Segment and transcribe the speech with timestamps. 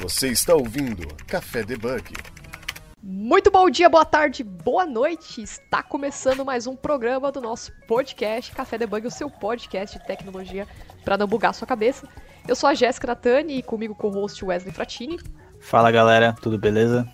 [0.00, 2.14] Você está ouvindo Café Debug.
[3.02, 5.42] Muito bom dia, boa tarde, boa noite.
[5.42, 10.66] Está começando mais um programa do nosso podcast Café Debug, o seu podcast de tecnologia
[11.04, 12.08] para não bugar sua cabeça.
[12.48, 15.20] Eu sou a Jéssica Natani e comigo com o host Wesley Fratini.
[15.60, 17.06] Fala galera, tudo beleza?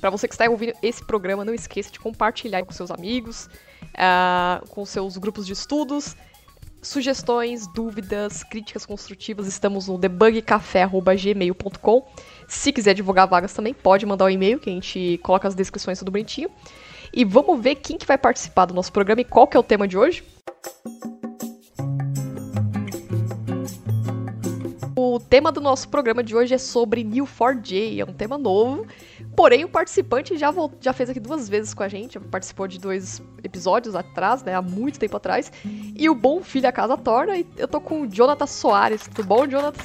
[0.00, 3.50] Para você que está ouvindo esse programa, não esqueça de compartilhar com seus amigos,
[3.84, 6.16] uh, com seus grupos de estudos
[6.82, 12.08] sugestões, dúvidas, críticas construtivas, estamos no debugcafé.gmail.com.
[12.48, 15.54] Se quiser divulgar vagas também, pode mandar o um e-mail, que a gente coloca as
[15.54, 16.48] descrições tudo bonitinho.
[17.12, 19.64] E vamos ver quem que vai participar do nosso programa e qual que é o
[19.64, 20.24] tema de hoje.
[25.12, 28.86] O tema do nosso programa de hoje é sobre Neo4j, é um tema novo.
[29.34, 33.20] Porém, o participante já, já fez aqui duas vezes com a gente, participou de dois
[33.42, 35.50] episódios atrás, né, há muito tempo atrás.
[35.96, 39.08] E o Bom Filho a Casa Torna, e eu tô com o Jonathan Soares.
[39.08, 39.82] Tudo bom, Jonathan?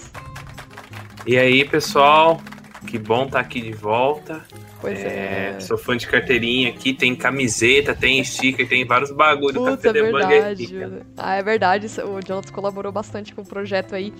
[1.25, 2.39] E aí, pessoal?
[2.85, 4.45] Que bom estar tá aqui de volta.
[4.85, 5.59] Pois é, é.
[5.59, 9.57] Sou fã de carteirinha aqui, tem camiseta, tem sticker, tem vários bagulhos.
[9.57, 10.69] Puta, é verdade.
[11.17, 11.87] Ah, é verdade.
[12.01, 14.13] O Jonathan colaborou bastante com o projeto aí.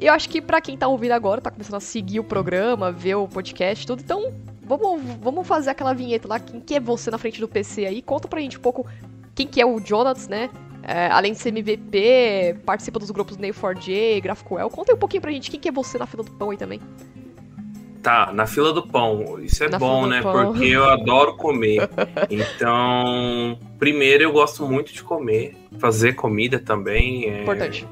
[0.00, 2.90] E eu acho que para quem tá ouvindo agora, tá começando a seguir o programa,
[2.90, 6.40] ver o podcast, tudo, então vamos, vamos fazer aquela vinheta lá.
[6.40, 8.00] Quem que é você na frente do PC aí?
[8.00, 8.86] Conta pra gente um pouco
[9.34, 10.50] quem que é o Jonathan, né?
[10.82, 14.70] É, além de ser MVP, participa dos grupos Neo4j, GraphQL.
[14.70, 16.56] Conta aí um pouquinho pra gente quem que é você na fila do pão aí
[16.56, 16.80] também.
[18.06, 19.40] Tá, na fila do pão.
[19.40, 20.22] Isso é na bom, né?
[20.22, 20.52] Pão.
[20.52, 21.90] Porque eu adoro comer.
[22.30, 25.56] Então, primeiro eu gosto muito de comer.
[25.80, 27.28] Fazer comida também.
[27.28, 27.42] É...
[27.42, 27.84] Importante.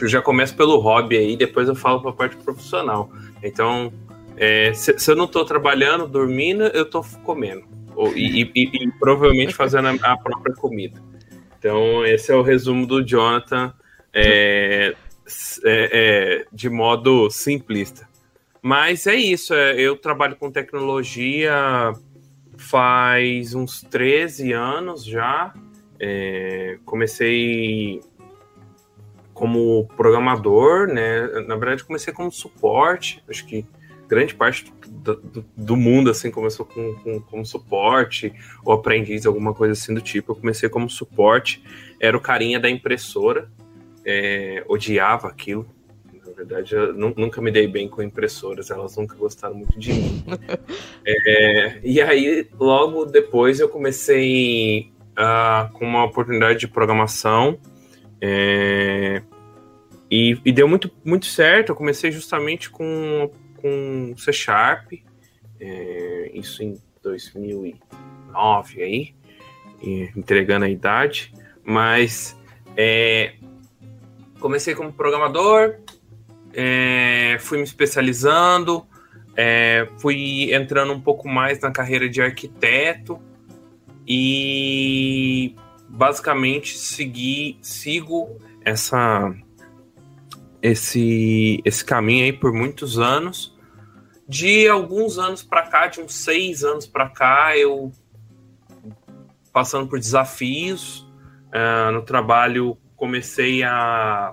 [0.00, 3.10] Eu já começo pelo hobby aí, depois eu falo pra parte profissional.
[3.42, 3.92] Então,
[4.34, 7.64] é, se, se, eu não tô trabalhando, dormindo, eu tô comendo.
[7.94, 10.98] Ou, e, e, e, provavelmente fazendo a, a, própria comida.
[11.58, 13.74] Então, esse é o resumo do Jonathan
[14.10, 14.94] é,
[15.66, 18.08] é, é de modo simplista.
[18.62, 21.94] Mas é isso, é, eu trabalho com tecnologia
[22.60, 25.52] faz uns 13 anos já.
[25.98, 28.00] É, comecei
[29.32, 31.26] como programador, né?
[31.46, 33.22] Na verdade, comecei como suporte.
[33.28, 33.64] Acho que
[34.06, 38.32] grande parte do, do, do mundo assim começou com, com, como suporte
[38.64, 40.32] ou aprendiz, alguma coisa assim do tipo.
[40.32, 41.62] Eu comecei como suporte,
[41.98, 43.50] era o carinha da impressora,
[44.04, 45.66] é, odiava aquilo
[46.40, 50.24] verdade, eu nunca me dei bem com impressoras, elas nunca gostaram muito de mim.
[51.06, 57.58] é, e aí, logo depois, eu comecei uh, com uma oportunidade de programação.
[58.20, 59.22] É,
[60.10, 61.70] e, e, deu muito, muito certo.
[61.70, 63.30] Eu comecei justamente com,
[63.60, 64.92] com C Sharp,
[65.60, 69.14] é, isso em 2009 aí,
[70.16, 71.32] entregando a idade.
[71.62, 72.36] Mas
[72.76, 73.34] é,
[74.40, 75.76] comecei como programador,
[76.52, 78.86] é, fui me especializando,
[79.36, 83.20] é, fui entrando um pouco mais na carreira de arquiteto
[84.06, 85.54] e
[85.88, 89.34] basicamente segui, sigo essa
[90.62, 93.58] esse esse caminho aí por muitos anos.
[94.28, 97.90] De alguns anos para cá, de uns seis anos para cá, eu
[99.52, 101.00] passando por desafios
[101.48, 104.32] uh, no trabalho, comecei a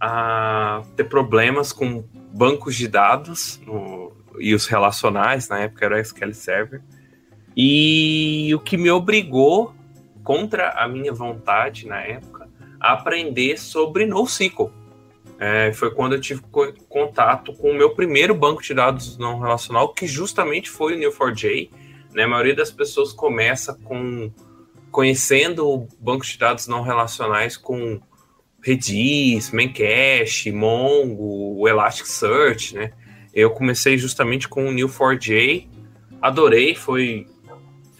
[0.00, 5.98] a ter problemas com bancos de dados no, e os relacionais, na época era o
[5.98, 6.82] SQL Server.
[7.56, 9.74] E o que me obrigou,
[10.22, 12.48] contra a minha vontade na época,
[12.80, 14.70] a aprender sobre NoSQL.
[15.38, 16.42] É, foi quando eu tive
[16.88, 21.70] contato com o meu primeiro banco de dados não relacional, que justamente foi o Neo4j.
[22.14, 22.24] Né?
[22.24, 24.30] A maioria das pessoas começa com
[24.90, 28.00] conhecendo bancos de dados não relacionais com
[28.66, 32.90] Redis, Memcache, Mongo, o Elasticsearch, né?
[33.32, 35.68] Eu comecei justamente com o Neo4j,
[36.20, 37.28] adorei, foi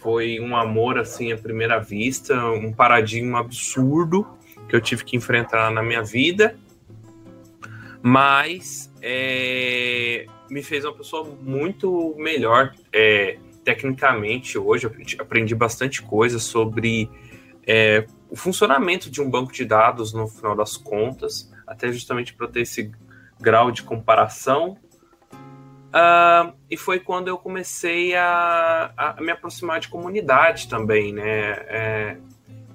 [0.01, 4.27] foi um amor assim à primeira vista, um paradigma absurdo
[4.67, 6.57] que eu tive que enfrentar na minha vida,
[8.01, 14.89] mas é, me fez uma pessoa muito melhor é, tecnicamente hoje.
[15.17, 17.09] Aprendi bastante coisa sobre
[17.65, 22.47] é, o funcionamento de um banco de dados no final das contas, até justamente para
[22.47, 22.91] ter esse
[23.39, 24.77] grau de comparação.
[25.87, 31.51] Uh, e foi quando eu comecei a, a, me aproximar de comunidade também, né?
[31.67, 32.17] É,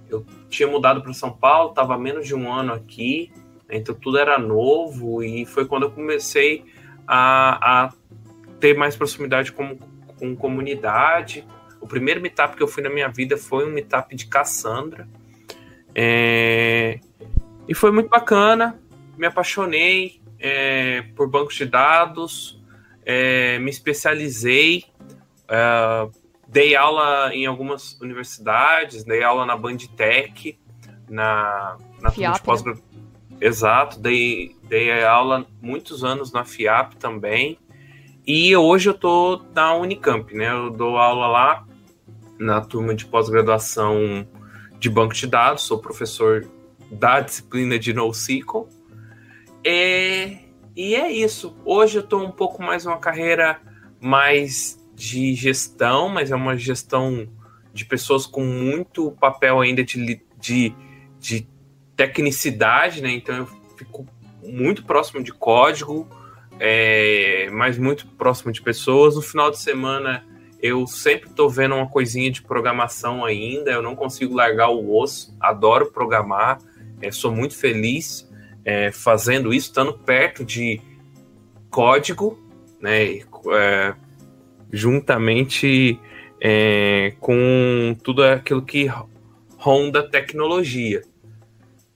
[0.08, 3.31] eu tinha mudado para São Paulo, estava menos de um ano aqui,
[3.69, 6.64] então tudo era novo e foi quando eu comecei
[7.06, 7.93] a, a
[8.58, 9.78] ter mais proximidade com,
[10.19, 11.46] com comunidade.
[11.81, 15.08] O primeiro meetup que eu fui na minha vida foi um meetup de Cassandra,
[15.94, 17.00] é,
[17.68, 18.80] e foi muito bacana,
[19.16, 22.60] me apaixonei é, por bancos de dados,
[23.04, 24.84] é, me especializei,
[25.48, 26.08] é,
[26.48, 30.58] dei aula em algumas universidades, dei aula na Banditech,
[31.08, 32.62] na, na FIAP, de pós
[33.40, 37.58] Exato, dei, dei aula muitos anos na FIAP também.
[38.24, 40.52] E hoje eu tô na Unicamp, né?
[40.52, 41.64] Eu dou aula lá
[42.38, 44.24] na turma de pós-graduação
[44.82, 46.44] de banco de dados, sou professor
[46.90, 48.69] da disciplina de NoSQL.
[49.64, 50.38] É,
[50.75, 51.56] e é isso.
[51.64, 53.61] Hoje eu estou um pouco mais uma carreira
[54.00, 57.29] mais de gestão, mas é uma gestão
[57.73, 60.75] de pessoas com muito papel ainda de, de,
[61.20, 61.46] de
[61.96, 63.12] tecnicidade, né?
[63.12, 63.46] Então eu
[63.76, 64.05] fico
[64.43, 66.08] muito próximo de código,
[66.58, 69.14] é, mas muito próximo de pessoas.
[69.14, 70.26] No final de semana
[70.62, 73.72] eu sempre estou vendo uma coisinha de programação ainda.
[73.72, 75.36] Eu não consigo largar o osso.
[75.40, 76.60] Adoro programar.
[77.00, 78.30] É, sou muito feliz
[78.64, 80.80] é, fazendo isso, estando perto de
[81.68, 82.38] código,
[82.80, 83.22] né?
[83.52, 83.94] É,
[84.72, 85.98] juntamente
[86.40, 88.88] é, com tudo aquilo que
[89.56, 91.02] ronda tecnologia.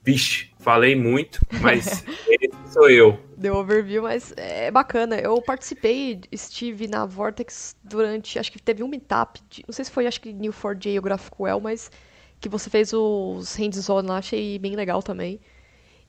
[0.03, 3.26] Vixe, falei muito, mas esse sou eu.
[3.37, 5.15] Deu overview, mas é bacana.
[5.15, 9.91] Eu participei, estive na Vortex durante, acho que teve um meetup, de, não sei se
[9.91, 11.91] foi, acho que New4j ou GraphQL, mas
[12.39, 15.39] que você fez os hands-on lá, achei bem legal também.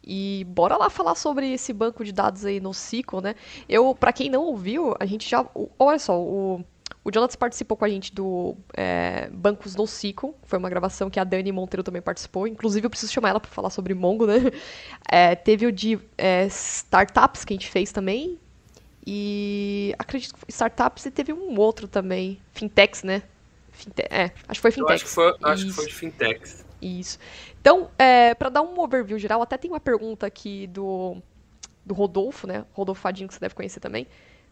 [0.03, 3.35] E bora lá falar sobre esse banco de dados aí no SQL, né?
[3.69, 5.47] Eu, para quem não ouviu, a gente já,
[5.79, 6.65] olha só, o
[7.05, 10.35] o Jonathan participou com a gente do é, Bancos no SQL.
[10.43, 12.47] Foi uma gravação que a Dani Monteiro também participou.
[12.47, 14.35] Inclusive, eu preciso chamar ela para falar sobre Mongo, né?
[15.11, 18.39] É, teve o de é, startups que a gente fez também.
[19.07, 22.39] E acredito que startups e teve um outro também.
[22.53, 23.23] Fintechs, né?
[23.73, 25.03] Finte é, acho que foi fintechs.
[25.03, 26.65] acho que foi, acho que foi de fintechs.
[26.83, 27.19] Isso.
[27.59, 31.17] Então, é, para dar um overview geral, até tem uma pergunta aqui do,
[31.87, 32.67] do Rodolfo, né?
[32.75, 34.07] Rodolfo Fadinho, que você deve conhecer também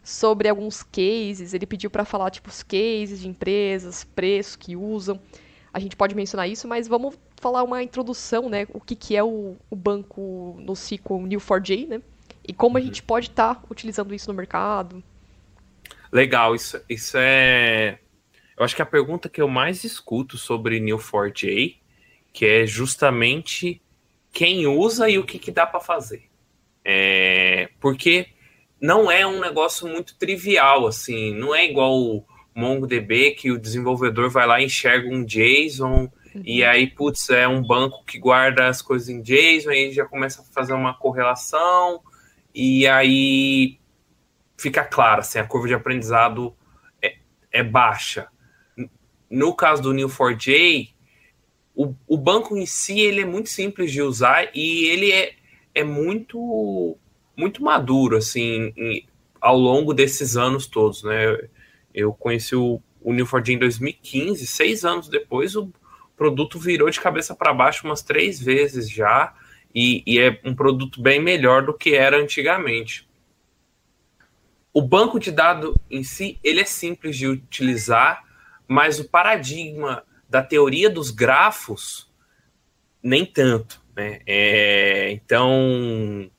[0.07, 1.53] sobre alguns cases.
[1.53, 5.21] Ele pediu para falar tipo os cases de empresas, preço que usam.
[5.73, 8.69] A gente pode mencionar isso, mas vamos falar uma introdução, né?
[8.73, 12.03] O que, que é o, o banco no SQL Neo4j, né?
[12.47, 12.87] E como a uhum.
[12.87, 15.03] gente pode estar tá utilizando isso no mercado.
[16.13, 17.99] Legal, isso, isso é.
[18.57, 21.77] Eu acho que a pergunta que eu mais escuto sobre Neo4j,
[22.33, 23.83] que é justamente
[24.33, 26.23] quem usa e o que, que dá para fazer.
[26.85, 27.71] É...
[27.81, 28.29] Porque
[28.81, 32.25] não é um negócio muito trivial, assim, não é igual o
[32.55, 36.43] MongoDB que o desenvolvedor vai lá e enxerga um JSON uhum.
[36.45, 40.43] e aí, putz, é um banco que guarda as coisas em JSON e já começa
[40.43, 42.01] a fazer uma correlação
[42.55, 43.79] e aí
[44.57, 46.55] fica claro, assim, a curva de aprendizado
[47.03, 47.17] é,
[47.53, 48.29] é baixa.
[49.29, 50.95] No caso do Neo4j,
[51.75, 55.35] o, o banco em si ele é muito simples de usar e ele é,
[55.75, 56.97] é muito
[57.37, 59.07] muito maduro, assim, em,
[59.41, 61.39] ao longo desses anos todos, né?
[61.95, 65.71] Eu conheci o, o New4J em 2015, seis anos depois o
[66.17, 69.35] produto virou de cabeça para baixo umas três vezes já,
[69.75, 73.07] e, e é um produto bem melhor do que era antigamente.
[74.73, 78.25] O banco de dados em si, ele é simples de utilizar,
[78.67, 82.11] mas o paradigma da teoria dos grafos,
[83.03, 83.81] nem tanto.
[83.95, 84.21] Né?
[84.27, 86.31] É, então,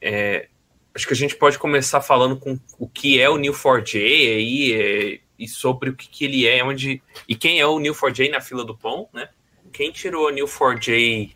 [0.00, 0.48] é,
[0.94, 5.20] acho que a gente pode começar falando com o que é o New4j aí é,
[5.38, 8.64] e sobre o que, que, ele é, onde e quem é o New4j na fila
[8.64, 9.28] do pão, né?
[9.72, 11.34] Quem tirou o New4j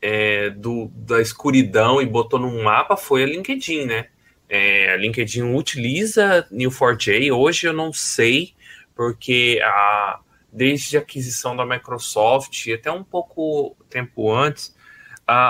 [0.00, 4.06] é, do, da escuridão e botou num mapa foi a LinkedIn, né?
[4.48, 7.32] É, a LinkedIn utiliza New4j.
[7.32, 8.54] Hoje eu não sei,
[8.94, 10.20] porque a,
[10.52, 14.75] desde a aquisição da Microsoft, até um pouco tempo antes,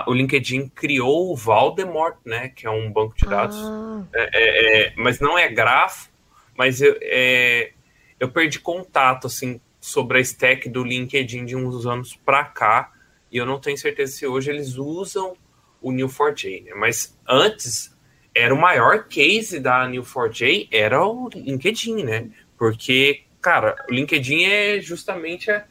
[0.06, 4.04] o LinkedIn criou o Valdemort, né, que é um banco de dados, ah.
[4.14, 6.09] é, é, é, mas não é grafo,
[6.56, 7.73] mas eu, é,
[8.18, 12.92] eu perdi contato assim sobre a stack do LinkedIn de uns anos para cá
[13.30, 15.37] e eu não tenho certeza se hoje eles usam
[15.80, 16.73] o New4j, né?
[16.75, 17.95] mas antes
[18.35, 22.28] era o maior case da New4j era o LinkedIn, né?
[22.59, 25.64] Porque cara, o LinkedIn é justamente a,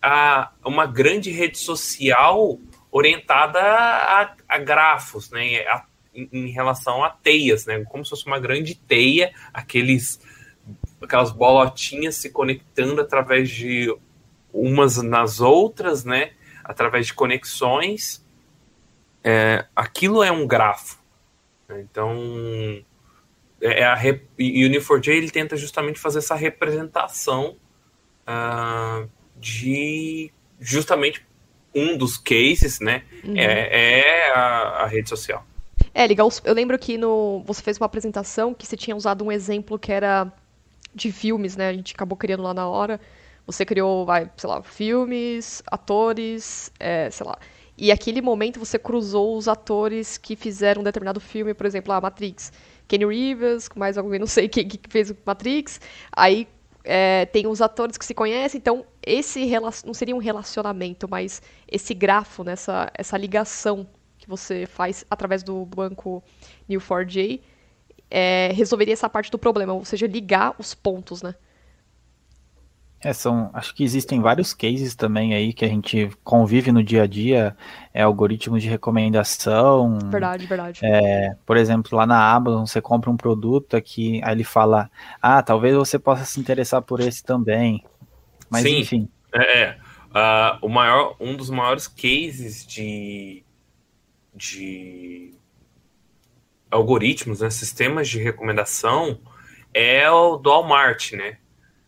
[0.00, 2.58] a uma grande rede social
[2.90, 5.60] orientada a, a grafos, né?
[5.66, 7.84] A, em, relação a teias, né?
[7.84, 10.20] Como se fosse uma grande teia, aqueles
[11.00, 13.94] aquelas bolotinhas se conectando através de
[14.52, 16.32] umas nas outras, né?
[16.64, 18.24] Através de conexões.
[19.22, 20.98] É, aquilo é um grafo.
[21.68, 22.84] Então,
[23.60, 23.98] é, é a
[24.38, 27.56] e o Neo4j ele tenta justamente fazer essa representação
[28.26, 31.24] uh, de justamente
[31.74, 33.36] um dos cases, né, uhum.
[33.36, 35.44] é, é a, a, rede social.
[35.94, 36.28] É, legal.
[36.44, 39.92] Eu lembro que no, você fez uma apresentação que você tinha usado um exemplo que
[39.92, 40.32] era
[40.94, 41.68] de filmes, né?
[41.68, 43.00] A gente acabou criando lá na hora.
[43.46, 47.38] Você criou, vai, sei lá, filmes, atores, é, sei lá.
[47.76, 52.00] E aquele momento você cruzou os atores que fizeram um determinado filme, por exemplo, a
[52.00, 52.52] Matrix.
[52.86, 55.80] Kenny Reeves, mais alguém, não sei quem que fez o Matrix.
[56.12, 56.46] Aí
[56.84, 59.48] é, tem os atores que se conhecem, então esse
[59.84, 62.54] não seria um relacionamento, mas esse grafo, né,
[62.94, 63.86] essa ligação
[64.18, 66.22] que você faz através do banco
[66.68, 67.40] Neo4j
[68.10, 71.34] é, resolveria essa parte do problema, ou seja, ligar os pontos, né?
[73.02, 77.04] É, são, acho que existem vários cases também aí que a gente convive no dia
[77.04, 77.56] a dia,
[77.94, 79.98] é, algoritmos de recomendação.
[80.10, 80.80] Verdade, verdade.
[80.84, 84.90] É, por exemplo, lá na Amazon você compra um produto aqui, aí ele fala,
[85.22, 87.82] ah, talvez você possa se interessar por esse também.
[88.50, 89.08] Mas Sim, enfim.
[89.32, 89.78] É, é.
[90.10, 93.44] Uh, o maior, um dos maiores cases de,
[94.34, 95.32] de
[96.68, 99.20] algoritmos, né, sistemas de recomendação,
[99.72, 101.38] é o do Walmart, né?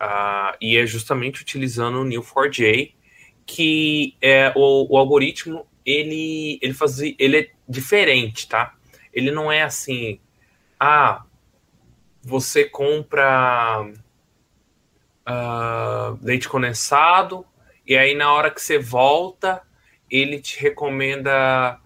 [0.00, 2.94] Uh, e é justamente utilizando o Neo4j
[3.46, 8.74] que é o, o, algoritmo ele ele fazia ele é diferente, tá?
[9.12, 10.18] Ele não é assim,
[10.78, 11.24] ah,
[12.22, 13.86] você compra
[15.28, 17.44] uh, leite condensado
[17.86, 19.62] e aí na hora que você volta
[20.10, 21.78] ele te recomenda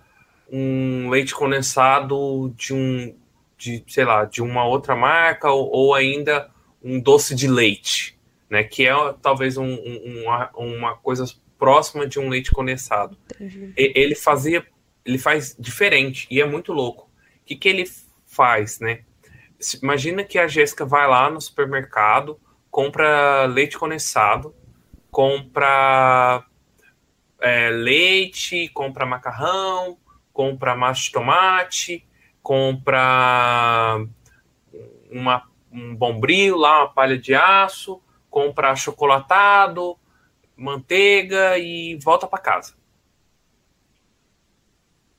[0.50, 3.16] um leite condensado de um
[3.59, 6.50] de sei lá de uma outra marca ou, ou ainda
[6.83, 8.62] um doce de leite, né?
[8.62, 11.25] Que é talvez um, um, uma, uma coisa
[11.59, 13.16] próxima de um leite condensado.
[13.35, 13.73] Entendi.
[13.76, 14.64] Ele fazia,
[15.05, 17.11] ele faz diferente e é muito louco.
[17.43, 17.85] O que, que ele
[18.26, 19.00] faz, né?
[19.83, 22.38] Imagina que a Jéssica vai lá no supermercado,
[22.76, 24.54] compra leite condensado,
[25.11, 26.45] compra
[27.40, 29.97] é, leite, compra macarrão,
[30.30, 32.06] compra massa de tomate,
[32.42, 34.06] compra
[35.11, 39.99] uma um bombril lá, uma palha de aço, compra chocolatado,
[40.54, 42.75] manteiga e volta para casa.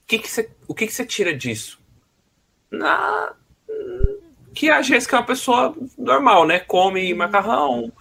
[0.03, 1.81] O que que você, o que que você tira disso?
[2.69, 3.35] Na,
[4.57, 6.59] que a Jéssica é uma pessoa normal, né?
[6.59, 7.93] Come macarrão,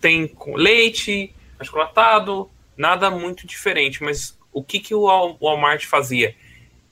[0.00, 4.02] tem leite, achocolatado, nada muito diferente.
[4.02, 5.02] Mas o que, que o
[5.38, 6.34] Walmart fazia?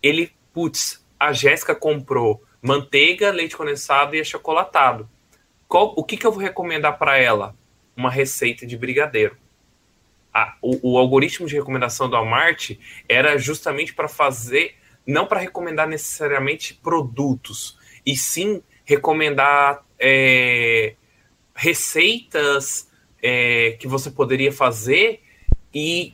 [0.03, 5.09] Ele, putz, a Jéssica comprou manteiga, leite condensado e achocolatado.
[5.67, 7.57] Qual, o que, que eu vou recomendar para ela?
[7.97, 9.35] Uma receita de brigadeiro.
[10.33, 12.73] Ah, o, o, algoritmo de recomendação do Walmart
[13.09, 14.75] era justamente para fazer,
[15.07, 20.95] não para recomendar necessariamente produtos, e sim recomendar é,
[21.55, 22.91] receitas
[23.23, 25.23] é, que você poderia fazer
[25.73, 26.13] e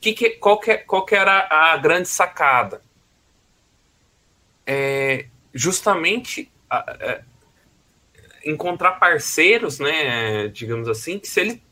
[0.00, 2.80] que, que, qual, que, qual que era a grande sacada?
[4.66, 7.20] É, justamente é,
[8.46, 11.62] encontrar parceiros, né, digamos assim, que se ele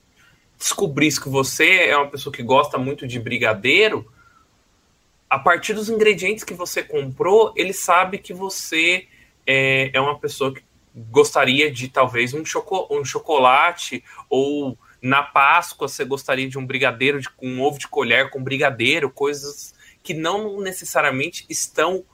[0.59, 4.07] descobrisse que você é uma pessoa que gosta muito de brigadeiro,
[5.31, 9.09] a partir dos ingredientes que você comprou, ele sabe que você
[9.47, 10.63] é, é uma pessoa que
[10.95, 17.21] gostaria de talvez um, choco, um chocolate ou na Páscoa você gostaria de um brigadeiro
[17.21, 22.05] de, um ovo de colher com brigadeiro, coisas que não necessariamente estão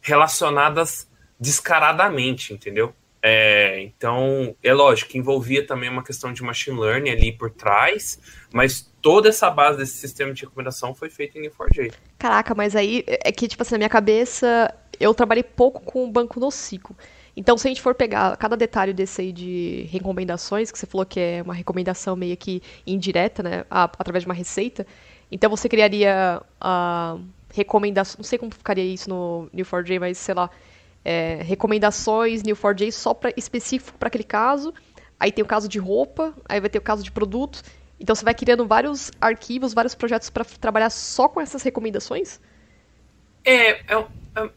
[0.00, 1.08] relacionadas
[1.38, 2.94] descaradamente, entendeu?
[3.20, 8.18] É, então, é lógico envolvia também uma questão de machine learning ali por trás,
[8.52, 11.92] mas toda essa base desse sistema de recomendação foi feita em Neo4j.
[12.18, 16.10] Caraca, mas aí é que, tipo assim, na minha cabeça, eu trabalhei pouco com o
[16.10, 16.96] banco nocico.
[17.36, 21.06] Então, se a gente for pegar cada detalhe desse aí de recomendações, que você falou
[21.06, 24.84] que é uma recomendação meio que indireta, né, através de uma receita,
[25.30, 27.16] então você criaria a
[27.54, 30.50] recomendação, não sei como ficaria isso no Neo4j, mas sei lá,
[31.04, 34.74] é, recomendações Neo4j só pra, específico para aquele caso.
[35.20, 37.62] Aí tem o caso de roupa, aí vai ter o caso de produto.
[38.00, 42.40] Então você vai criando vários arquivos, vários projetos para trabalhar só com essas recomendações?
[43.44, 44.50] É, é, é,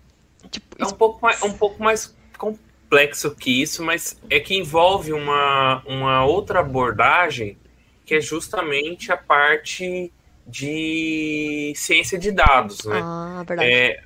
[0.52, 5.14] tipo, é um, pouco mais, um pouco mais complexo que isso, mas é que envolve
[5.14, 7.58] uma, uma outra abordagem
[8.06, 10.12] que é justamente a parte
[10.46, 13.00] de ciência de dados, né?
[13.02, 13.72] Ah, verdade.
[13.72, 14.04] É,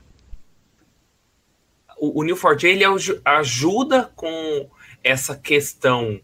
[1.97, 2.83] o, o Neo4j ele
[3.23, 4.69] ajuda com
[5.03, 6.19] essa questão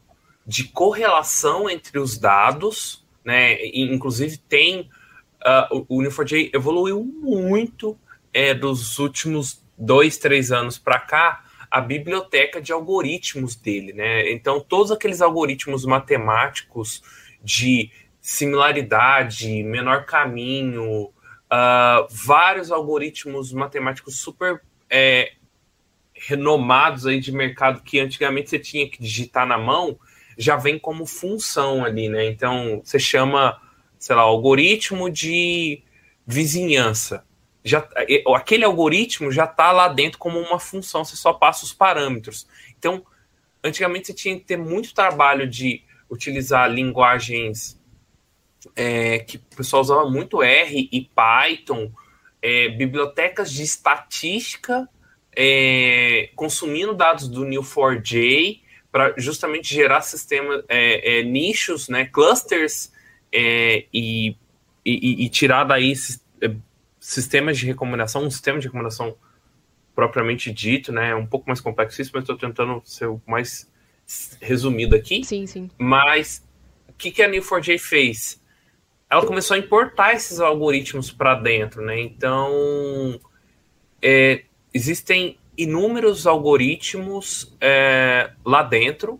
[0.45, 3.57] de correlação entre os dados, né?
[3.73, 4.89] Inclusive tem
[5.41, 7.97] uh, o, Neo4j evoluiu muito
[8.33, 14.29] é, dos últimos dois, três anos para cá a biblioteca de algoritmos dele, né?
[14.31, 17.01] Então todos aqueles algoritmos matemáticos
[17.41, 25.31] de similaridade, menor caminho, uh, vários algoritmos matemáticos super é,
[26.13, 29.97] renomados aí de mercado que antigamente você tinha que digitar na mão,
[30.37, 32.27] já vem como função ali, né?
[32.27, 33.59] Então você chama,
[33.97, 35.81] sei lá, algoritmo de
[36.27, 37.25] vizinhança.
[37.63, 37.87] Já,
[38.35, 42.47] aquele algoritmo já está lá dentro como uma função, você só passa os parâmetros.
[42.77, 43.05] Então,
[43.63, 47.79] antigamente você tinha que ter muito trabalho de utilizar linguagens
[48.75, 51.91] é, que o pessoal usava muito R e Python,
[52.41, 54.89] é, bibliotecas de estatística
[55.35, 62.91] é, consumindo dados do Neo4j para justamente gerar sistemas, é, é, nichos, né, clusters
[63.31, 64.35] é, e,
[64.85, 65.95] e, e, tirar daí é,
[67.01, 69.17] sistemas de recomendação, um sistema de recomendação
[69.95, 73.69] propriamente dito, né, um pouco mais complexo isso, mas estou tentando ser o mais
[74.39, 75.23] resumido aqui.
[75.23, 75.69] Sim, sim.
[75.77, 76.47] Mas
[76.87, 78.41] o que, que a Neo4j fez?
[79.09, 81.99] Ela começou a importar esses algoritmos para dentro, né?
[81.99, 83.19] Então,
[84.01, 89.19] é, existem inúmeros algoritmos é, lá dentro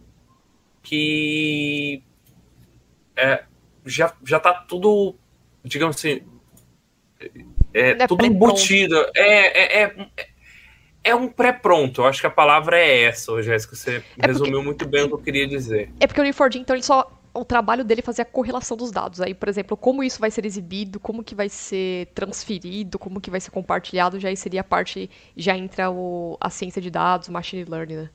[0.82, 2.04] que
[3.16, 3.44] é,
[3.86, 5.16] já, já tá tudo,
[5.64, 6.22] digamos assim,
[7.74, 8.96] é, é tudo embutido.
[9.16, 10.08] É, é, é,
[11.04, 12.02] é um pré-pronto.
[12.02, 13.76] Eu acho que a palavra é essa, Jéssica.
[13.76, 14.66] Você é resumiu porque...
[14.66, 15.92] muito bem o que eu queria dizer.
[16.00, 18.92] É porque o Neo4j, então, ele só o trabalho dele é fazer a correlação dos
[18.92, 19.22] dados.
[19.22, 23.32] Aí, por exemplo, como isso vai ser exibido, como que vai ser transferido, como que
[23.32, 27.30] vai ser compartilhado, já aí seria a parte, já entra o, a ciência de dados,
[27.30, 28.10] machine learning, né?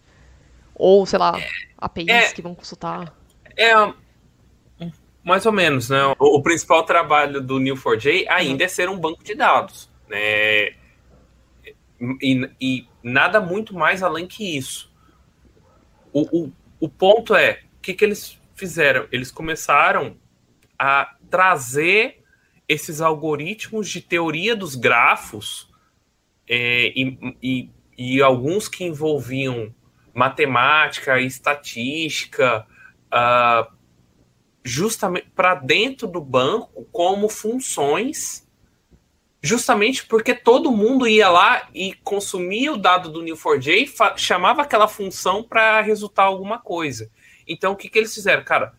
[0.74, 1.38] Ou, sei lá,
[1.78, 3.14] APIs é, que vão consultar.
[3.56, 3.72] É,
[5.26, 5.98] mais ou menos, né?
[6.20, 8.64] O, o principal trabalho do Neo4j ainda uhum.
[8.64, 10.68] é ser um banco de dados, né?
[12.22, 14.88] E, e nada muito mais além que isso.
[16.12, 19.08] O, o, o ponto é, o que, que eles fizeram?
[19.10, 20.16] Eles começaram
[20.78, 22.22] a trazer
[22.68, 25.68] esses algoritmos de teoria dos grafos
[26.48, 29.74] é, e, e, e, alguns que envolviam
[30.14, 32.64] matemática estatística
[33.06, 33.75] uh,
[34.66, 38.46] justamente para dentro do banco como funções
[39.42, 45.42] justamente porque todo mundo ia lá e consumia o dado do Neo4j chamava aquela função
[45.42, 47.10] para resultar alguma coisa
[47.46, 48.42] então, o que, que eles fizeram?
[48.42, 48.74] Cara,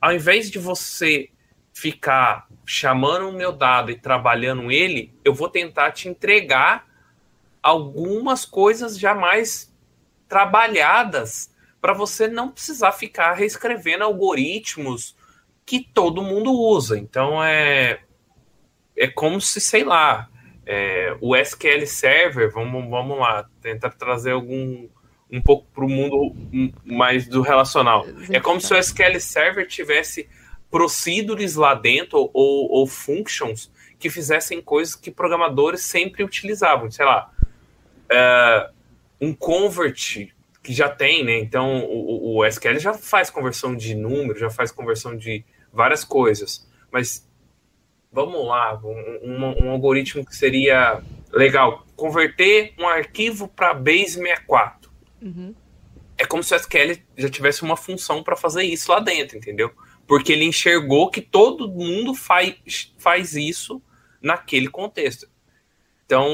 [0.00, 1.30] ao invés de você
[1.72, 6.86] ficar chamando o meu dado e trabalhando ele, eu vou tentar te entregar
[7.62, 9.74] algumas coisas já mais
[10.28, 11.50] trabalhadas
[11.80, 15.16] para você não precisar ficar reescrevendo algoritmos
[15.64, 16.98] que todo mundo usa.
[16.98, 18.00] Então é
[18.96, 20.28] é como se sei lá
[20.66, 24.88] é, o SQL Server, vamos vamos lá tentar trazer algum
[25.30, 26.36] um pouco para o mundo
[26.84, 28.06] mais do relacional.
[28.30, 30.28] É como se o SQL Server tivesse
[30.70, 36.90] procedures lá dentro ou, ou functions que fizessem coisas que programadores sempre utilizavam.
[36.90, 37.30] Sei lá,
[38.10, 38.72] uh,
[39.20, 40.28] um convert
[40.62, 41.38] que já tem, né?
[41.38, 46.68] Então o, o, SQL já faz conversão de número, já faz conversão de várias coisas.
[46.90, 47.28] Mas
[48.12, 54.82] vamos lá, um, um, algoritmo que seria legal, converter um arquivo para base 64
[55.22, 55.54] Uhum.
[56.18, 59.70] É como se o SQL já tivesse uma função para fazer isso lá dentro, entendeu?
[60.06, 63.80] Porque ele enxergou que todo mundo faz, faz isso
[64.20, 65.28] naquele contexto.
[66.04, 66.28] Então,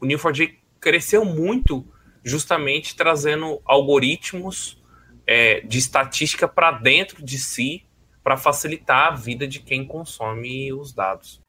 [0.00, 1.86] o Neo4j cresceu muito
[2.26, 4.82] justamente trazendo algoritmos
[5.24, 7.86] é, de estatística para dentro de si
[8.20, 11.40] para facilitar a vida de quem consome os dados.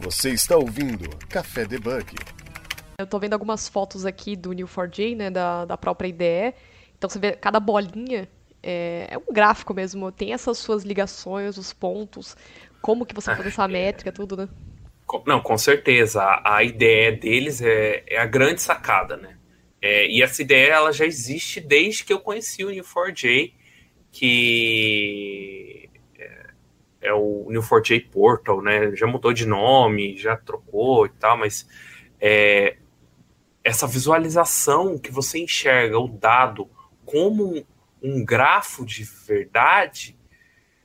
[0.00, 2.14] Você está ouvindo Café Debug.
[2.96, 6.54] Eu tô vendo algumas fotos aqui do Neo4j, né, da, da própria IDE.
[6.96, 8.26] Então você vê cada bolinha
[8.62, 12.34] é, é, um gráfico mesmo, tem essas suas ligações, os pontos,
[12.80, 14.48] como que você fazer essa métrica, tudo, né?
[15.26, 16.22] Não, com certeza.
[16.22, 19.36] A, a ideia deles é, é, a grande sacada, né?
[19.80, 23.52] É, e essa ideia ela já existe desde que eu conheci o Neo4j,
[24.12, 26.46] que é,
[27.02, 28.94] é o Neo4j Portal, né?
[28.94, 31.66] Já mudou de nome, já trocou e tal, mas
[32.20, 32.76] é,
[33.64, 36.70] essa visualização que você enxerga o dado
[37.04, 37.66] como
[38.02, 40.16] um grafo de verdade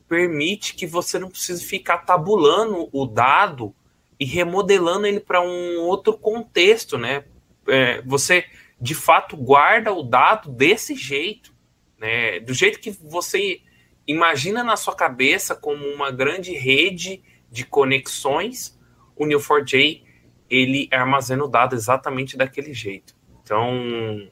[0.07, 3.75] permite que você não precise ficar tabulando o dado
[4.19, 7.25] e remodelando ele para um outro contexto, né?
[7.67, 8.45] É, você
[8.79, 11.53] de fato guarda o dado desse jeito,
[11.97, 12.39] né?
[12.39, 13.61] Do jeito que você
[14.07, 18.77] imagina na sua cabeça como uma grande rede de conexões,
[19.15, 20.03] o Neo4j
[20.49, 23.15] ele armazena o dado exatamente daquele jeito.
[23.43, 24.29] Então,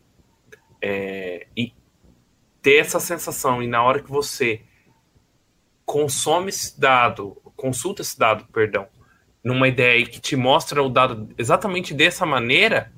[0.81, 1.73] é, e
[2.61, 4.61] ter essa sensação, e na hora que você
[5.85, 8.87] consome esse dado, consulta esse dado, perdão,
[9.45, 12.91] numa ideia que te mostra o dado exatamente dessa maneira,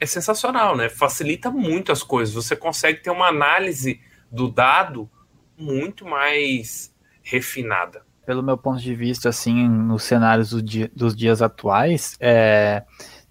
[0.00, 0.88] é sensacional, né?
[0.88, 2.34] Facilita muito as coisas.
[2.34, 5.08] Você consegue ter uma análise do dado
[5.56, 6.92] muito mais
[7.22, 8.04] refinada.
[8.26, 12.82] Pelo meu ponto de vista, assim, nos cenários do dia, dos dias atuais, é,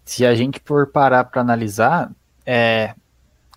[0.06, 2.10] se a gente for parar para analisar,
[2.46, 2.96] é,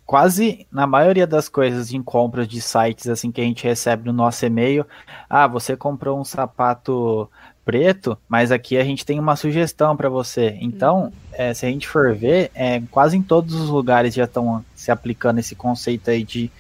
[0.09, 4.13] quase na maioria das coisas em compras de sites assim que a gente recebe no
[4.13, 4.87] nosso e-mail,
[5.29, 7.31] ah, você comprou um sapato
[7.69, 10.57] preto, mas aqui a gente tem uma sugestão para você.
[10.59, 14.65] Então, é, se a gente for ver, é, quase em todos os lugares já estão
[14.75, 16.51] se aplicando esse conceito aí de,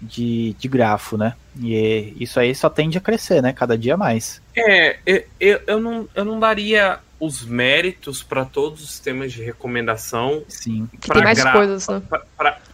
[0.00, 1.34] de, de grafo, né?
[1.60, 3.52] E isso aí só tende a crescer, né?
[3.52, 4.40] Cada dia mais.
[4.56, 4.96] É,
[5.38, 10.42] eu, eu, não, eu não daria os méritos para todos os sistemas de recomendação.
[10.48, 10.88] Sim.
[10.98, 12.00] Que tem mais coisas, né?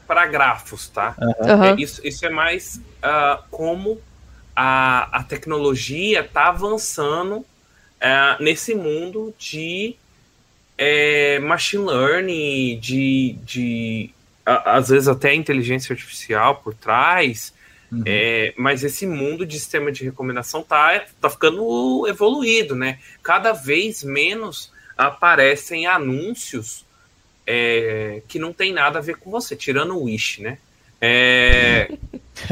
[0.06, 1.16] Para grafos, tá?
[1.18, 1.64] Uhum.
[1.64, 4.00] É, isso, isso é mais uh, como
[4.54, 7.44] a, a tecnologia está avançando
[8.04, 9.96] é, nesse mundo de
[10.76, 14.10] é, machine learning, de, de
[14.44, 17.54] a, às vezes até inteligência artificial por trás,
[17.90, 18.02] uhum.
[18.04, 22.98] é, mas esse mundo de sistema de recomendação tá, tá ficando evoluído, né?
[23.22, 26.84] Cada vez menos aparecem anúncios
[27.46, 30.58] é, que não tem nada a ver com você, tirando o Wish, né?
[31.00, 31.90] É,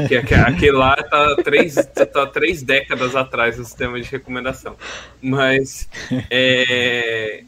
[0.07, 4.75] que, que aquele lá tá três, tá três décadas atrás do sistema de recomendação.
[5.21, 5.89] Mas
[6.29, 7.43] é,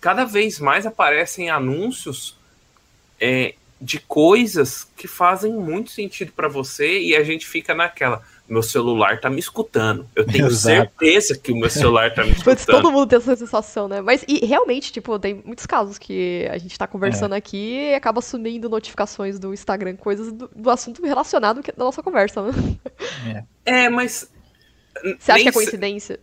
[0.00, 2.36] cada vez mais aparecem anúncios
[3.20, 8.64] é, de coisas que fazem muito sentido para você e a gente fica naquela meu
[8.64, 10.08] celular tá me escutando.
[10.14, 10.90] Eu tenho Exato.
[10.98, 12.66] certeza que o meu celular tá me escutando.
[12.66, 14.00] Todo mundo tem essa sensação, né?
[14.00, 17.38] Mas e realmente, tipo, tem muitos casos que a gente tá conversando é.
[17.38, 22.42] aqui e acaba sumindo notificações do Instagram, coisas do, do assunto relacionado da nossa conversa,
[22.42, 22.52] né?
[23.64, 24.28] É, é mas.
[25.18, 26.18] Você acha que é coincidência?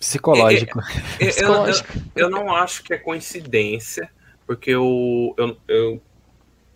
[0.00, 0.80] Psicológico.
[1.20, 1.92] É, é, é Psicológico.
[1.94, 4.10] Eu, eu, eu, não acho que é coincidência,
[4.44, 6.02] porque eu, eu, eu,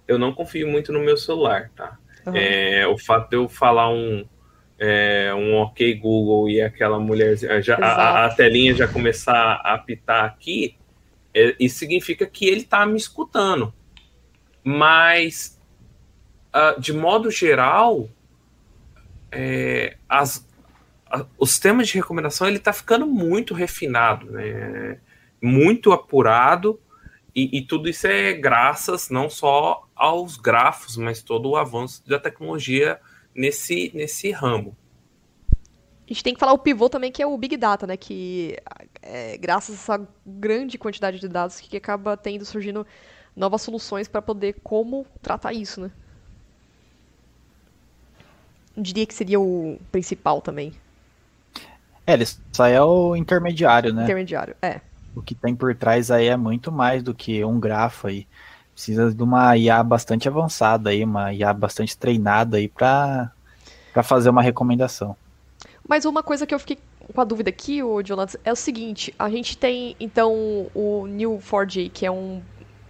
[0.07, 1.99] eu não confio muito no meu celular, tá?
[2.27, 2.37] Uhum.
[2.37, 4.25] É, o fato de eu falar um
[4.87, 10.27] é, um ok Google e aquela mulher já, a, a, telinha já começar a apitar
[10.27, 10.77] aqui,
[11.33, 13.73] é, isso significa que ele está me escutando.
[14.63, 15.59] Mas,
[16.55, 18.11] uh, de modo geral,
[19.33, 20.47] é, as,
[21.07, 24.99] a, o sistema de recomendação ele está ficando muito refinado, né?
[25.41, 26.79] muito apurado,
[27.35, 32.19] e, e tudo isso é graças não só aos grafos, mas todo o avanço da
[32.19, 33.01] tecnologia
[33.35, 34.77] nesse, nesse ramo.
[35.51, 37.97] A gente tem que falar o pivô também, que é o Big Data, né?
[37.97, 38.59] Que
[39.01, 42.87] é, graças a essa grande quantidade de dados que acaba tendo surgindo
[43.35, 45.91] novas soluções para poder como tratar isso, né?
[48.77, 50.75] Diria que seria o principal também.
[52.07, 54.05] É, ele só é o intermediário, né?
[54.05, 54.81] Intermediário, é.
[55.17, 58.27] O que tem por trás aí é muito mais do que um grafo aí.
[58.75, 63.33] Precisa de uma IA bastante avançada aí, uma IA bastante treinada aí para
[64.03, 65.17] fazer uma recomendação.
[65.89, 66.79] Mas uma coisa que eu fiquei
[67.13, 70.33] com a dúvida aqui, o Jonathan, é o seguinte: a gente tem então
[70.75, 72.43] o New4j, que é um.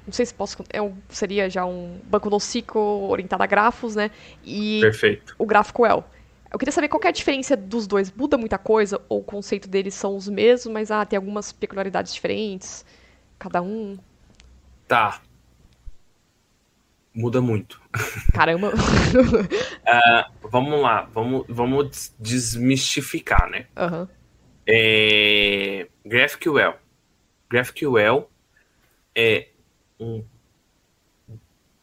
[0.06, 0.64] Não sei se posso.
[0.70, 4.10] É um, seria já um banco NoSQL orientado a grafos, né?
[4.42, 5.34] E Perfeito.
[5.38, 6.02] o GraphQL.
[6.50, 8.12] Eu queria saber qual que é a diferença dos dois.
[8.12, 9.00] Muda muita coisa?
[9.08, 12.84] Ou o conceito deles são os mesmos, mas ah, tem algumas peculiaridades diferentes?
[13.38, 13.98] Cada um?
[14.86, 15.20] Tá
[17.14, 17.81] muda muito.
[18.33, 18.72] Caramba!
[18.74, 23.66] uh, vamos lá, vamos, vamos desmistificar, né?
[23.77, 24.09] Uhum.
[24.66, 26.74] É, GraphQL.
[27.48, 28.29] GraphQL
[29.14, 29.48] é
[30.00, 30.24] um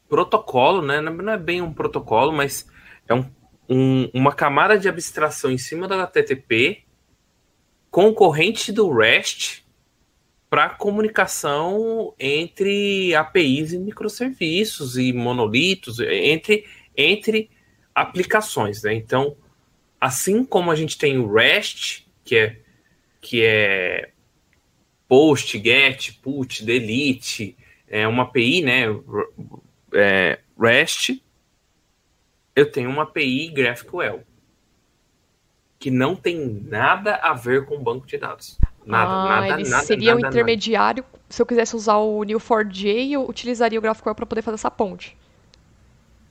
[0.10, 1.00] protocolo, né?
[1.00, 2.68] Não é bem um protocolo, mas
[3.08, 3.26] é um,
[3.70, 6.84] um, uma camada de abstração em cima da HTTP
[7.90, 9.64] concorrente do REST
[10.52, 17.50] para comunicação entre APIs e microserviços e monolitos, entre, entre
[17.96, 18.84] aplicações.
[18.84, 18.94] Né?
[18.96, 19.38] Então,
[20.00, 22.60] assim como a gente tem o REST, que é,
[23.22, 24.12] que é
[25.08, 27.56] post, get, put, delete,
[27.88, 28.84] é uma API, né?
[29.94, 31.24] É, REST,
[32.54, 34.20] eu tenho uma API GraphQL
[35.80, 38.60] que não tem nada a ver com banco de dados.
[38.86, 41.04] Nada, ah, nada, ele nada, seria nada, o intermediário.
[41.04, 41.24] Nada.
[41.30, 45.18] Se eu quisesse usar o Neo4j, eu utilizaria o GraphQL para poder fazer essa ponte.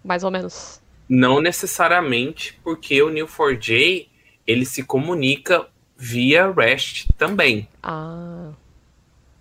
[0.05, 0.81] Mais ou menos.
[1.09, 4.09] Não necessariamente, porque o Neo4j
[4.47, 7.69] ele se comunica via REST também.
[7.83, 8.51] Ah.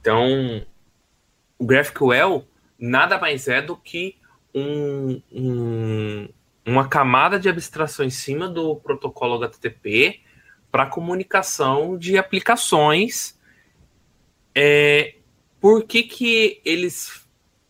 [0.01, 0.65] Então,
[1.57, 2.45] o GraphQL
[2.77, 4.15] nada mais é do que
[4.53, 6.29] um, um,
[6.65, 10.21] uma camada de abstração em cima do protocolo HTTP
[10.71, 13.39] para comunicação de aplicações
[14.53, 15.15] é,
[15.59, 17.27] por que que eles,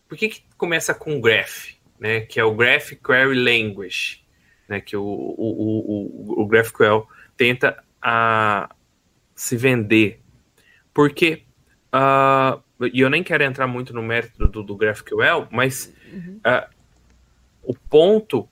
[0.08, 2.20] por que que começa com graph, né?
[2.22, 4.24] Que é o Graph Query Language,
[4.68, 4.80] né?
[4.80, 8.74] Que o, o, o, o GraphQL tenta a,
[9.34, 10.20] se vender.
[10.92, 11.44] Porque,
[11.94, 16.40] uh, e eu nem quero entrar muito no mérito do, do GraphQL, mas uhum.
[16.46, 16.68] uh,
[17.62, 18.48] o ponto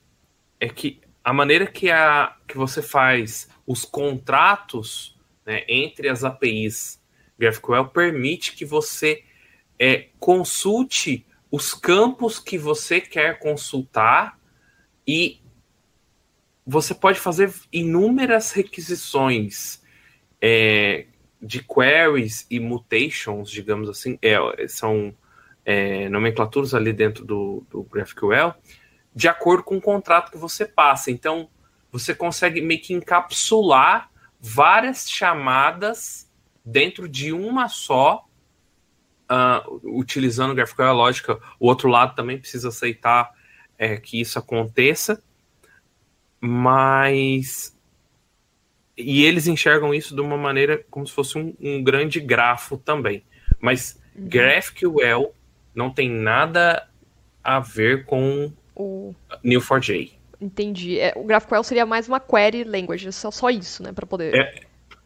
[0.60, 5.14] é que a maneira que, a, que você faz os contratos
[5.44, 7.02] né, entre as APIs
[7.38, 9.22] GraphQL permite que você
[9.78, 14.38] é, consulte os campos que você quer consultar
[15.06, 15.42] e
[16.66, 19.82] você pode fazer inúmeras requisições
[20.40, 21.04] é,
[21.42, 25.14] de queries e mutations, digamos assim, é, são
[25.62, 28.54] é, nomenclaturas ali dentro do, do GraphQL,
[29.14, 31.10] de acordo com o contrato que você passa.
[31.10, 31.48] Então,
[31.90, 36.30] você consegue meio que encapsular várias chamadas
[36.64, 38.26] dentro de uma só,
[39.30, 40.92] uh, utilizando o GraphQL.
[40.92, 43.32] Lógica, o outro lado também precisa aceitar
[43.78, 45.22] é, que isso aconteça,
[46.40, 47.76] mas.
[48.96, 53.24] E eles enxergam isso de uma maneira como se fosse um, um grande grafo também.
[53.60, 54.28] Mas uhum.
[54.28, 55.32] GraphQL
[55.72, 56.88] não tem nada
[57.42, 59.14] a ver com o
[59.44, 60.12] Neo4j.
[60.40, 61.00] Entendi.
[61.00, 64.34] É, o GraphQL seria mais uma query language, só, só isso, né, para poder.
[64.34, 64.60] É,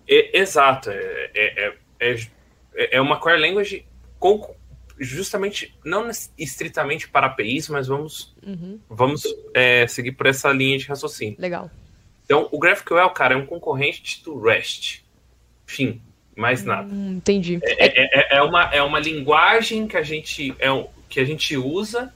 [0.09, 0.91] é, exato.
[0.91, 3.87] É, é, é, é, uma query language
[4.19, 4.55] com,
[4.99, 8.79] justamente, não estritamente para APIs, mas vamos, uhum.
[8.89, 9.23] vamos
[9.55, 11.37] é, seguir por essa linha de raciocínio.
[11.39, 11.71] Legal.
[12.25, 15.03] Então, o GraphQL, cara, é um concorrente do REST.
[15.67, 16.01] Fim,
[16.37, 16.89] mais nada.
[16.93, 17.59] Hum, entendi.
[17.63, 20.69] É, é, é, uma, é uma linguagem que a gente, é,
[21.09, 22.13] que a gente usa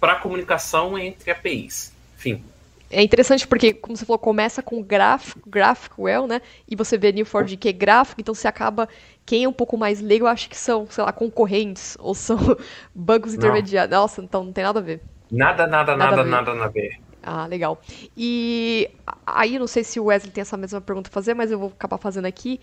[0.00, 1.92] para comunicação entre APIs.
[2.16, 2.42] Fim.
[2.90, 6.42] É interessante porque, como você falou, começa com graph, GraphQL, né?
[6.68, 8.88] E você vê Neo4j que é gráfico, então você acaba.
[9.24, 12.38] Quem é um pouco mais leigo, acha que são, sei lá, concorrentes ou são
[12.92, 13.96] bancos intermediários.
[13.96, 15.00] Nossa, então não tem nada a ver.
[15.30, 16.98] Nada, nada, nada, nada, nada, a ver.
[17.22, 17.80] Ah, legal.
[18.16, 18.90] E
[19.24, 21.68] aí, não sei se o Wesley tem essa mesma pergunta a fazer, mas eu vou
[21.68, 22.58] acabar fazendo aqui.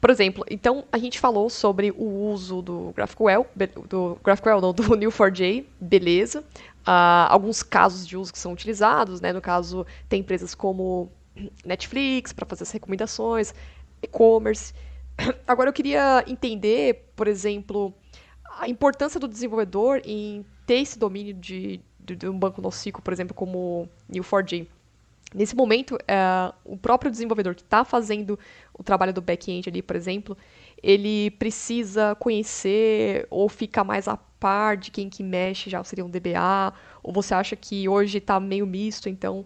[0.00, 3.46] Por exemplo, então a gente falou sobre o uso do GraphQL,
[3.86, 6.42] do GraphQL não, do Neo4j, beleza.
[6.80, 9.32] Uh, alguns casos de uso que são utilizados, né?
[9.32, 11.10] No caso, tem empresas como
[11.64, 13.54] Netflix para fazer as recomendações,
[14.02, 14.72] e-commerce.
[15.46, 17.94] Agora eu queria entender, por exemplo,
[18.58, 23.12] a importância do desenvolvedor em ter esse domínio de, de, de um banco NoSQL, por
[23.12, 24.66] exemplo, como Neo4j.
[25.32, 28.38] Nesse momento, uh, o próprio desenvolvedor que está fazendo
[28.74, 30.36] o trabalho do back-end ali, por exemplo,
[30.82, 36.10] ele precisa conhecer ou ficar mais a par de quem que mexe já seria um
[36.10, 36.72] DBA?
[37.02, 39.44] Ou você acha que hoje está meio misto, então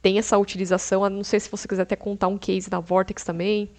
[0.00, 1.04] tem essa utilização?
[1.04, 3.70] Eu não sei se você quiser até contar um case da Vortex também.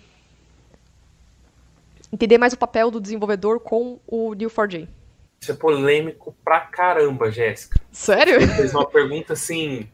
[2.12, 4.88] Entender mais o papel do desenvolvedor com o Neo4j.
[5.42, 7.80] Isso é polêmico pra caramba, Jéssica.
[7.92, 8.40] Sério?
[8.42, 9.88] Você fez uma pergunta assim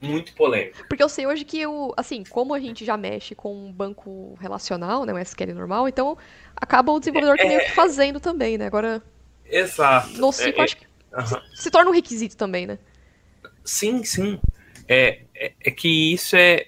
[0.00, 0.84] muito polêmica.
[0.88, 4.36] Porque eu sei hoje que, o, assim, como a gente já mexe com um banco
[4.40, 6.16] relacional, né, um SQL normal, então
[6.54, 8.66] acaba o desenvolvedor é, é, fazendo também, né?
[8.66, 9.02] Agora.
[9.50, 10.18] Exato.
[10.18, 11.42] No Cico, é, acho que uh -huh.
[11.54, 12.78] se torna um requisito também, né?
[13.64, 14.40] Sim, sim.
[14.88, 16.66] É, é, é que isso é.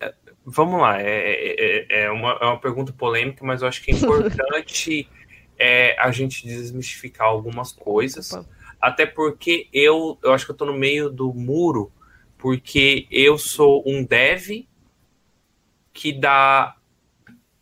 [0.00, 3.90] é vamos lá, é, é, é, uma, é uma pergunta polêmica, mas eu acho que
[3.90, 5.08] é importante
[5.58, 8.32] é, a gente desmistificar algumas coisas.
[8.32, 8.48] Opa.
[8.80, 11.90] Até porque eu, eu acho que eu tô no meio do muro
[12.36, 14.66] porque eu sou um dev
[15.94, 16.76] que dá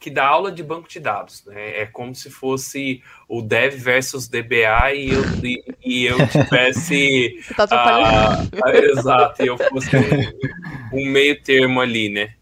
[0.03, 1.83] que dá aula de banco de dados, né?
[1.83, 7.65] É como se fosse o dev versus DBA e eu, e, e eu tivesse tá
[7.65, 12.35] uh, uh, exato, e eu fosse um, um, meio termo ali, né?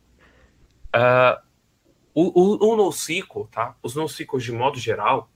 [0.96, 1.38] Uh,
[2.14, 3.76] o, o, o NoSQL, tá?
[3.82, 5.30] Os NoSQL de modo geral,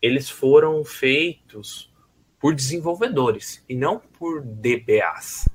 [0.00, 1.92] eles foram feitos
[2.40, 5.46] por desenvolvedores e não por DBAs,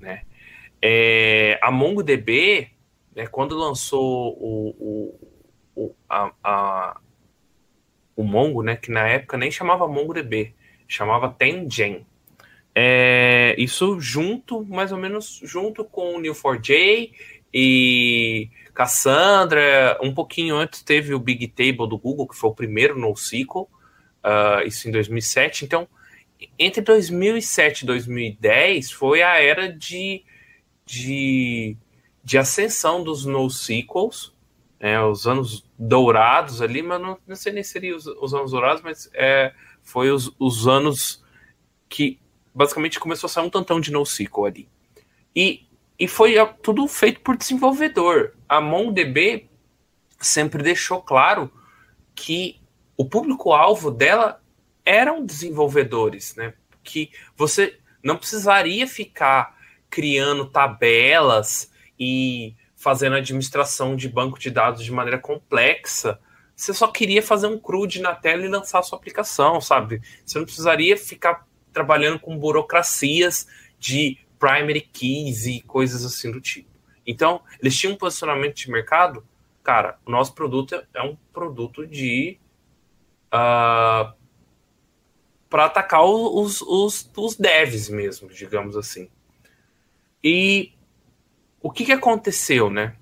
[0.00, 0.22] né?
[0.80, 2.70] É, a MongoDB,
[3.14, 5.37] né, quando lançou o, o,
[5.78, 7.00] o, a, a,
[8.16, 10.54] o Mongo, né, que na época nem chamava MongoDB,
[10.86, 12.06] chamava Tengen.
[12.74, 17.12] É, isso junto, mais ou menos junto com o Neo4j
[17.52, 19.98] e Cassandra.
[20.02, 24.66] Um pouquinho antes teve o Big Table do Google, que foi o primeiro NoSQL, uh,
[24.66, 25.64] isso em 2007.
[25.64, 25.88] Então,
[26.58, 30.24] entre 2007 e 2010 foi a era de
[30.88, 31.76] de,
[32.24, 34.32] de ascensão dos NoSQLs,
[34.80, 38.50] né, os anos dourados ali, mas não, não sei nem se seria os, os anos
[38.50, 41.22] dourados, mas é, foi os, os anos
[41.88, 42.18] que
[42.52, 44.68] basicamente começou a sair um tantão de NoSQL ali.
[45.34, 45.66] E,
[45.98, 48.34] e foi tudo feito por desenvolvedor.
[48.48, 49.48] A MongoDB
[50.18, 51.52] sempre deixou claro
[52.14, 52.60] que
[52.96, 54.42] o público-alvo dela
[54.84, 56.54] eram desenvolvedores, né?
[56.82, 59.56] Que você não precisaria ficar
[59.88, 66.18] criando tabelas e fazendo administração de banco de dados de maneira complexa.
[66.54, 70.00] Você só queria fazer um CRUD na tela e lançar a sua aplicação, sabe?
[70.24, 73.48] Você não precisaria ficar trabalhando com burocracias
[73.80, 76.70] de primary keys e coisas assim do tipo.
[77.04, 79.26] Então, eles tinham um posicionamento de mercado.
[79.62, 82.38] Cara, o nosso produto é um produto de.
[83.26, 84.14] Uh, ah,
[85.50, 89.10] para atacar os, os, os devs mesmo, digamos assim.
[90.22, 90.72] E
[91.60, 92.96] o que, que aconteceu, né?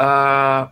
[0.00, 0.70] Uh,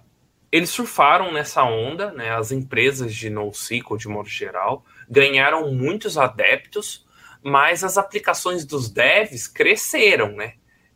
[0.50, 2.30] eles surfaram nessa onda, né?
[2.30, 7.06] As empresas de NoSQL, de modo geral, ganharam muitos adeptos,
[7.42, 10.54] mas as aplicações dos devs cresceram, né?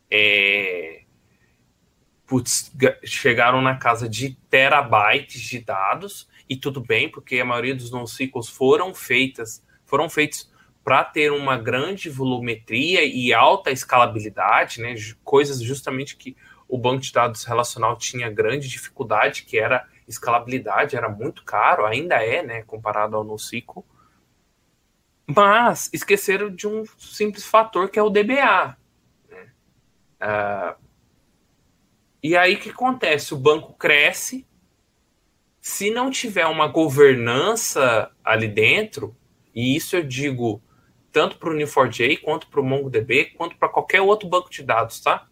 [0.09, 1.01] É...
[2.25, 2.71] Putz,
[3.03, 8.49] chegaram na casa de terabytes de dados, e tudo bem, porque a maioria dos NoSQLs
[8.49, 10.48] foram feitas, foram feitos
[10.83, 14.95] para ter uma grande volumetria e alta escalabilidade, né?
[15.23, 16.35] Coisas justamente que
[16.67, 22.15] o banco de dados relacional tinha grande dificuldade, que era escalabilidade, era muito caro, ainda
[22.23, 23.83] é, né, comparado ao NoSQL.
[25.25, 28.77] Mas esqueceram de um simples fator que é o DBA.
[29.29, 29.51] Né?
[30.21, 30.75] Uh,
[32.21, 33.33] e aí o que acontece?
[33.33, 34.45] O banco cresce,
[35.61, 39.15] se não tiver uma governança ali dentro,
[39.53, 40.61] e isso eu digo
[41.11, 44.99] tanto para o Neo4j, quanto para o MongoDB, quanto para qualquer outro banco de dados,
[44.99, 45.27] tá?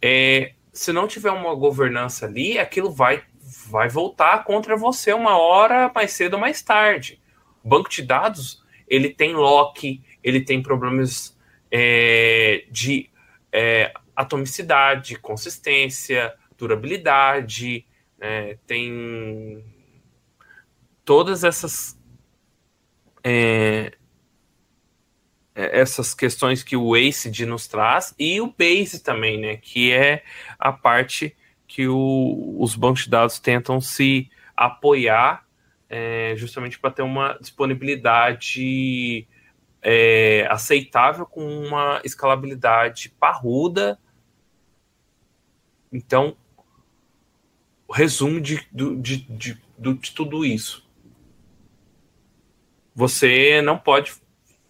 [0.00, 3.22] É, se não tiver uma governança ali, aquilo vai,
[3.68, 7.20] vai voltar contra você uma hora mais cedo ou mais tarde.
[7.62, 11.38] O banco de dados, ele tem lock, ele tem problemas
[11.70, 13.10] é, de
[13.52, 17.86] é, atomicidade, consistência, durabilidade,
[18.20, 19.64] é, tem
[21.04, 21.98] todas essas
[23.22, 23.92] é,
[25.54, 30.24] essas questões que o ACID nos traz e o BASE também, né, que é
[30.58, 31.36] a parte
[31.66, 35.44] que o, os bancos de dados tentam se apoiar
[35.88, 39.26] é, justamente para ter uma disponibilidade
[39.82, 43.98] é, aceitável com uma escalabilidade parruda.
[45.92, 46.36] Então,
[47.94, 50.84] resumo de, de, de, de tudo isso.
[52.94, 54.12] Você não pode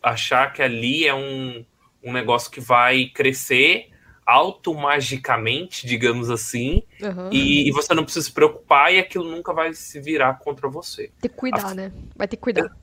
[0.05, 1.65] achar que ali é um,
[2.03, 3.91] um negócio que vai crescer
[4.27, 7.29] automagicamente, digamos assim, uhum.
[7.31, 11.11] e, e, você não precisa se preocupar e aquilo nunca vai se virar contra você.
[11.21, 11.93] Tem que cuidar, a, né?
[12.17, 12.77] Vai ter que cuidar.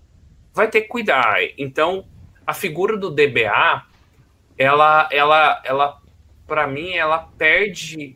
[0.53, 1.37] Vai ter que cuidar.
[1.57, 2.05] Então,
[2.45, 3.85] a figura do DBA,
[4.55, 6.01] ela, ela, ela,
[6.45, 8.15] para mim, ela perde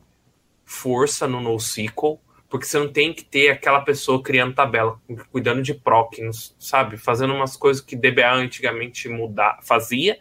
[0.64, 5.00] força no NoSQL porque você não tem que ter aquela pessoa criando tabela,
[5.32, 6.14] cuidando de proc,
[6.60, 6.98] sabe?
[6.98, 10.18] Fazendo umas coisas que DBA antigamente mudar, fazia,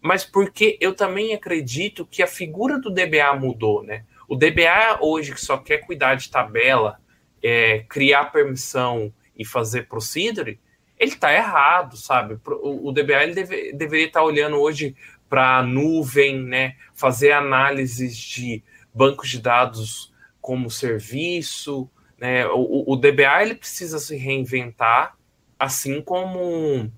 [0.00, 4.04] mas porque eu também acredito que a figura do DBA mudou, né?
[4.28, 6.98] O DBA hoje que só quer cuidar de tabela,
[7.42, 10.60] é, criar permissão e fazer procedure,
[10.98, 12.38] ele está errado, sabe?
[12.46, 14.94] O, o DBA ele deve, deveria estar tá olhando hoje
[15.28, 16.76] para nuvem, né?
[16.94, 18.62] Fazer análises de
[18.94, 20.13] bancos de dados
[20.44, 22.46] como serviço, né?
[22.48, 25.16] O, o DBA ele precisa se reinventar,
[25.58, 26.92] assim como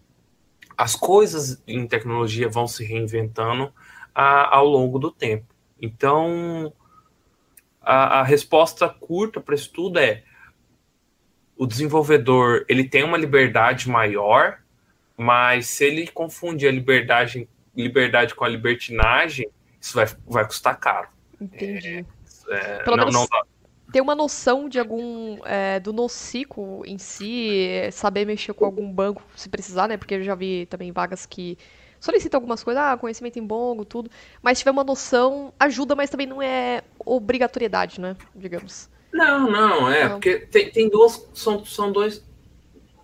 [0.76, 3.72] as coisas em tecnologia vão se reinventando
[4.12, 5.46] a, ao longo do tempo.
[5.80, 6.72] Então,
[7.80, 10.24] a, a resposta curta para isso tudo é
[11.56, 14.58] o desenvolvedor ele tem uma liberdade maior,
[15.16, 19.48] mas se ele confundir a liberdade, liberdade com a libertinagem,
[19.80, 21.08] isso vai, vai custar caro.
[21.40, 21.98] Entendi.
[21.98, 22.15] É,
[22.48, 23.26] é, Pelo não, menos não
[23.92, 25.38] ter uma noção de algum.
[25.44, 29.96] É, do NoSQL em si, saber mexer com algum banco se precisar, né?
[29.96, 31.56] Porque eu já vi também vagas que
[32.00, 34.10] solicitam algumas coisas, ah, conhecimento em Bongo, tudo.
[34.42, 38.16] Mas se tiver uma noção, ajuda, mas também não é obrigatoriedade, né?
[38.34, 38.90] Digamos.
[39.12, 40.10] Não, não, é, não.
[40.12, 41.28] porque tem, tem duas.
[41.34, 42.24] São, são dois.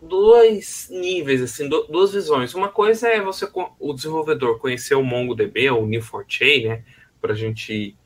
[0.04, 2.54] Dois níveis, assim, duas visões.
[2.54, 3.48] Uma coisa é você,
[3.78, 6.84] o desenvolvedor, conhecer o MongoDB ou o Neo4j, né?
[7.20, 7.96] Pra gente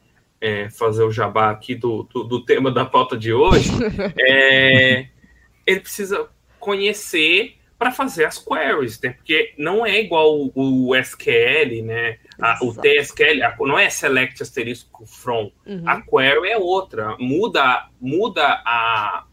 [0.41, 3.71] é, fazer o jabá aqui do, do, do, tema da pauta de hoje,
[4.21, 5.09] é,
[5.67, 6.29] ele precisa
[6.59, 9.11] conhecer para fazer as queries, né?
[9.11, 12.19] Porque não é igual o, o SQL, né?
[12.41, 15.51] A, o TSQL, a, não é select asterisco from.
[15.67, 15.83] Uhum.
[15.87, 17.17] A query é outra.
[17.19, 19.27] Muda, muda a,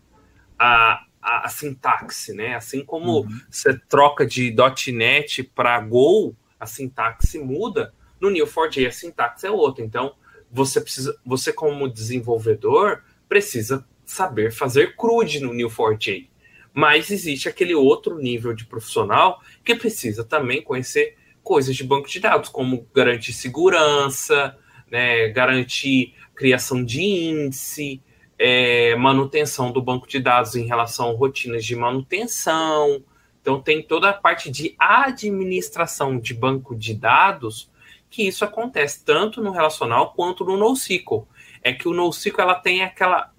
[0.59, 2.55] a, a, a sintaxe, né?
[2.55, 3.41] Assim como uhum.
[3.49, 4.53] você troca de
[4.91, 7.93] .NET para Go, a sintaxe muda.
[8.19, 9.83] No Neo4j a sintaxe é outra.
[9.83, 10.15] Então,
[10.53, 16.29] você precisa, você como desenvolvedor precisa saber fazer CRUD no Neo4j.
[16.71, 22.19] Mas existe aquele outro nível de profissional que precisa também conhecer coisas de banco de
[22.19, 24.57] dados, como garantir segurança,
[24.89, 28.01] né, garantir criação de índice,
[28.37, 33.03] é, manutenção do banco de dados em relação a rotinas de manutenção.
[33.41, 37.69] Então, tem toda a parte de administração de banco de dados
[38.13, 41.27] que isso acontece tanto no relacional quanto no NoSQL.
[41.63, 43.33] É que o NoSQL ela tem aquela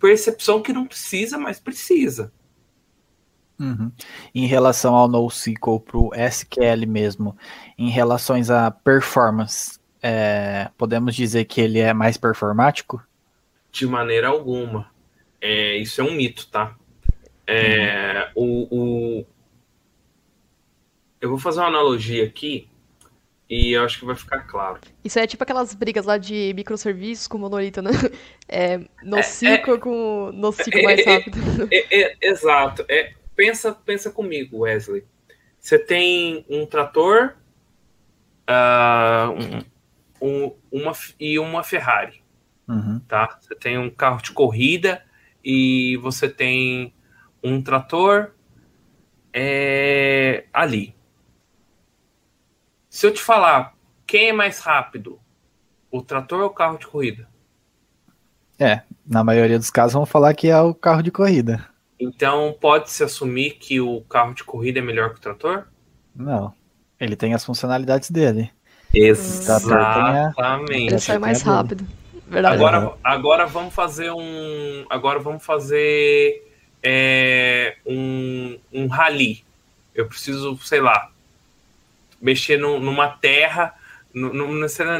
[0.00, 2.32] percepção que não precisa, mas precisa.
[3.60, 3.92] Uhum.
[4.34, 7.36] Em relação ao NoSQL para o SQL mesmo,
[7.76, 13.06] em relações à performance, é, podemos dizer que ele é mais performático?
[13.70, 14.90] De maneira alguma.
[15.38, 16.74] É, isso é um mito, tá?
[17.46, 18.66] É, uhum.
[18.70, 19.26] o, o,
[21.20, 22.71] Eu vou fazer uma analogia aqui
[23.52, 24.80] e eu acho que vai ficar claro.
[25.04, 27.90] Isso é tipo aquelas brigas lá de microserviços com monolito, né?
[28.48, 31.68] É, no é, ciclo é, com no ciclo é, mais é, rápido.
[31.70, 32.84] É, exato.
[32.88, 35.04] É, pensa, pensa comigo, Wesley.
[35.58, 37.34] Você tem um trator
[38.48, 39.64] uh,
[40.20, 42.22] um, um, uma, e uma Ferrari.
[42.68, 43.00] Uhum.
[43.06, 43.38] Tá?
[43.40, 45.02] Você tem um carro de corrida
[45.42, 46.94] e você tem
[47.42, 48.32] um trator
[49.32, 50.94] é, ali.
[52.92, 53.72] Se eu te falar
[54.06, 55.18] quem é mais rápido,
[55.90, 57.26] o trator ou o carro de corrida?
[58.58, 61.66] É, na maioria dos casos vão falar que é o carro de corrida.
[61.98, 65.68] Então pode-se assumir que o carro de corrida é melhor que o trator?
[66.14, 66.52] Não.
[67.00, 68.50] Ele tem as funcionalidades dele.
[68.92, 70.36] Exatamente.
[70.72, 71.86] Ele sai mais rápido.
[72.28, 72.56] Verdade.
[72.56, 74.84] Agora, agora vamos fazer um.
[74.90, 76.46] Agora vamos fazer
[76.82, 79.42] é, um, um rally.
[79.94, 81.11] Eu preciso, sei lá,
[82.22, 83.74] mexer no, numa terra,
[84.14, 84.46] no, no,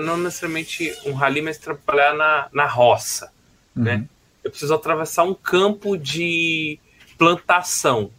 [0.00, 3.32] não necessariamente um rally, mas trabalhar na, na roça.
[3.76, 3.84] Uhum.
[3.84, 4.04] Né?
[4.42, 6.78] Eu preciso atravessar um campo de
[7.16, 8.10] plantação.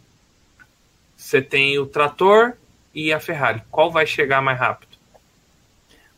[1.16, 2.54] Você tem o trator
[2.94, 3.62] e a Ferrari.
[3.70, 4.96] Qual vai chegar mais rápido?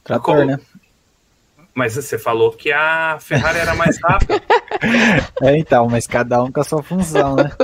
[0.05, 0.47] Trator, Qual...
[0.47, 0.61] né?
[1.75, 4.41] Mas você falou que a Ferrari era mais rápida.
[5.43, 7.51] é, então, mas cada um com a sua função, né?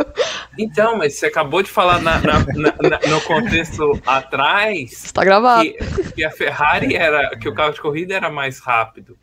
[0.59, 5.05] Então, mas você acabou de falar na, na, na, no contexto atrás.
[5.05, 5.63] Está gravado.
[5.63, 7.37] Que, que, a Ferrari era.
[7.39, 9.19] que o carro de corrida era mais rápido.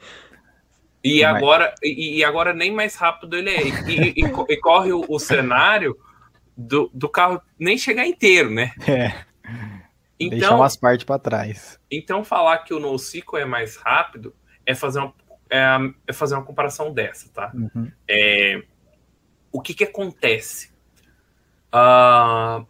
[1.03, 3.63] E agora, e, e, agora nem mais rápido ele é.
[3.63, 5.97] E, e, e corre o, o, cenário
[6.57, 8.73] do, do carro nem chegar inteiro, né?
[8.85, 9.29] É.
[10.19, 11.79] Então, Deixar umas partes para trás.
[11.89, 15.13] Então, falar que o NoSQL é mais rápido é fazer uma,
[15.49, 15.77] é,
[16.07, 17.51] é fazer uma comparação dessa, tá?
[17.53, 17.89] Uhum.
[18.05, 18.61] É,
[19.51, 20.71] o que que acontece?
[21.73, 22.65] Uh,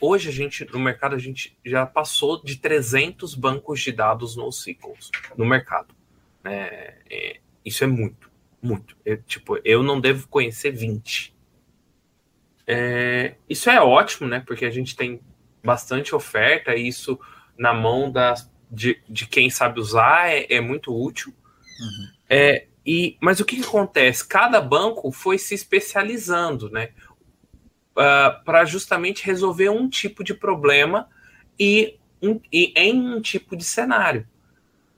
[0.00, 4.94] hoje a gente, no mercado, a gente já passou de 300 bancos de dados NoSQL
[5.36, 5.94] no mercado.
[6.44, 8.30] É, é, isso é muito,
[8.62, 8.96] muito.
[9.04, 11.34] Eu, tipo, eu não devo conhecer 20.
[12.66, 14.42] É, isso é ótimo, né?
[14.46, 15.20] Porque a gente tem
[15.62, 17.18] bastante oferta e isso
[17.56, 21.32] na mão das, de, de quem sabe usar é, é muito útil.
[21.80, 22.08] Uhum.
[22.28, 24.26] É, e, mas o que, que, acontece?
[24.26, 26.90] Cada banco foi se especializando, né?
[27.96, 31.08] Uh, ah, para justamente resolver um tipo de problema
[31.58, 34.26] e, um, e, em um tipo de cenário,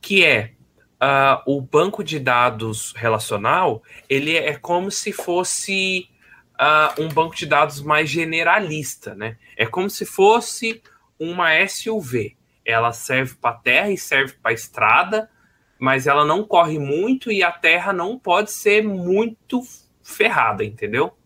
[0.00, 0.52] que é
[1.00, 6.08] uh, o banco de dados relacional, ele é como se fosse
[6.54, 9.36] uh, um banco de dados mais generalista, né?
[9.56, 10.82] É como se fosse
[11.18, 12.36] uma SUV.
[12.64, 15.30] Ela serve para terra e serve para estrada,
[15.78, 19.62] mas ela não corre muito e a terra não pode ser muito
[20.02, 21.16] ferrada, entendeu?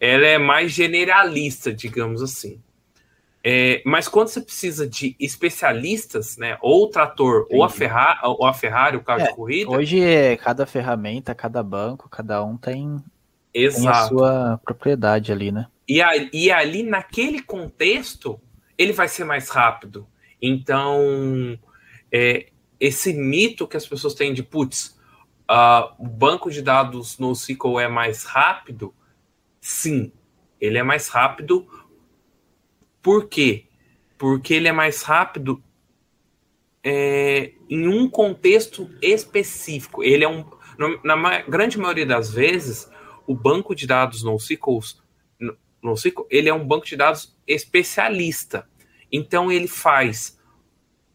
[0.00, 2.60] Ela é mais generalista, digamos assim.
[3.42, 8.46] É, mas quando você precisa de especialistas, né, ou o trator, ou a, Ferrari, ou
[8.46, 9.70] a Ferrari, o carro é, de corrida.
[9.70, 13.02] Hoje, é cada ferramenta, cada banco, cada um tem,
[13.52, 15.66] tem a sua propriedade ali, né?
[15.88, 18.38] E, a, e ali, naquele contexto,
[18.76, 20.06] ele vai ser mais rápido.
[20.40, 21.58] Então,
[22.12, 22.46] é,
[22.78, 24.98] esse mito que as pessoas têm de, putz,
[25.50, 28.94] uh, o banco de dados no SQL é mais rápido,
[29.60, 30.12] sim,
[30.60, 31.66] ele é mais rápido
[33.02, 33.66] por quê?
[34.18, 35.62] Porque ele é mais rápido
[36.84, 40.02] é, em um contexto específico.
[40.02, 40.44] Ele é um.
[41.04, 42.90] Na grande maioria das vezes,
[43.26, 44.80] o banco de dados NoSQL,
[45.82, 48.68] NoSQL ele é um banco de dados especialista.
[49.12, 50.38] Então ele faz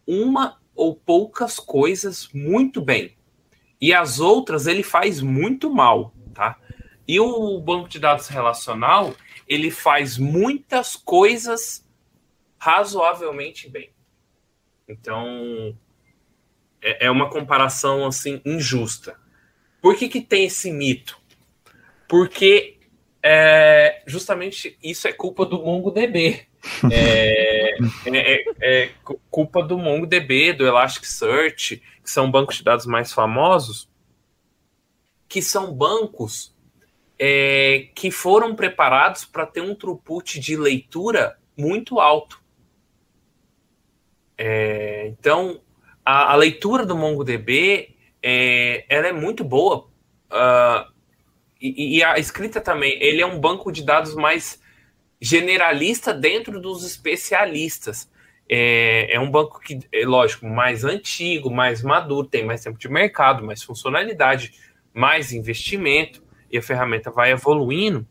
[0.05, 3.15] uma ou poucas coisas muito bem.
[3.81, 6.59] E as outras ele faz muito mal, tá?
[7.07, 9.13] E o banco de dados relacional,
[9.47, 11.85] ele faz muitas coisas
[12.57, 13.91] razoavelmente bem.
[14.87, 15.77] Então,
[16.81, 19.19] é, é uma comparação assim injusta.
[19.81, 21.19] Por que, que tem esse mito?
[22.07, 22.79] Porque
[23.21, 26.47] é, justamente isso é culpa do MongoDB.
[26.91, 28.91] É, é, é, é,
[29.29, 33.87] culpa do MongoDB, do Elasticsearch, que são bancos de dados mais famosos,
[35.29, 36.54] que são bancos
[37.17, 42.41] é, que foram preparados para ter um throughput de leitura muito alto.
[44.37, 45.61] É, então,
[46.03, 49.87] a, a, leitura do MongoDB é, ela é muito boa.
[50.29, 50.93] Uh,
[51.61, 53.01] e, e, a escrita também.
[53.01, 54.61] Ele é um banco de dados mais
[55.21, 58.11] generalista dentro dos especialistas.
[58.47, 62.89] É, é um banco que, é lógico, mais antigo, mais maduro, tem mais tempo de
[62.89, 64.53] mercado, mais funcionalidade,
[64.93, 68.07] mais investimento, e a ferramenta vai evoluindo.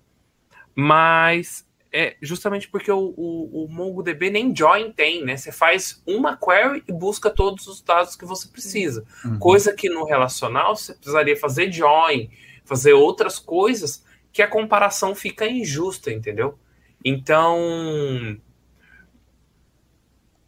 [0.74, 5.36] Mas é justamente porque o, o, o, MongoDB nem join tem, né?
[5.36, 9.04] Você faz uma query e busca todos os dados que você precisa.
[9.24, 9.38] Uhum.
[9.38, 12.28] Coisa que no relacional você precisaria fazer join,
[12.64, 16.58] fazer outras coisas que a comparação fica injusta, entendeu?
[17.04, 18.36] Então,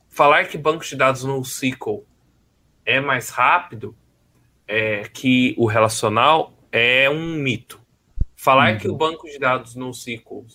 [0.09, 2.05] falar que banco de dados no SQL
[2.84, 3.97] é mais rápido
[4.66, 7.81] é, que o relacional é um mito.
[8.37, 8.79] Falar uhum.
[8.79, 10.47] que o banco de dados no SQL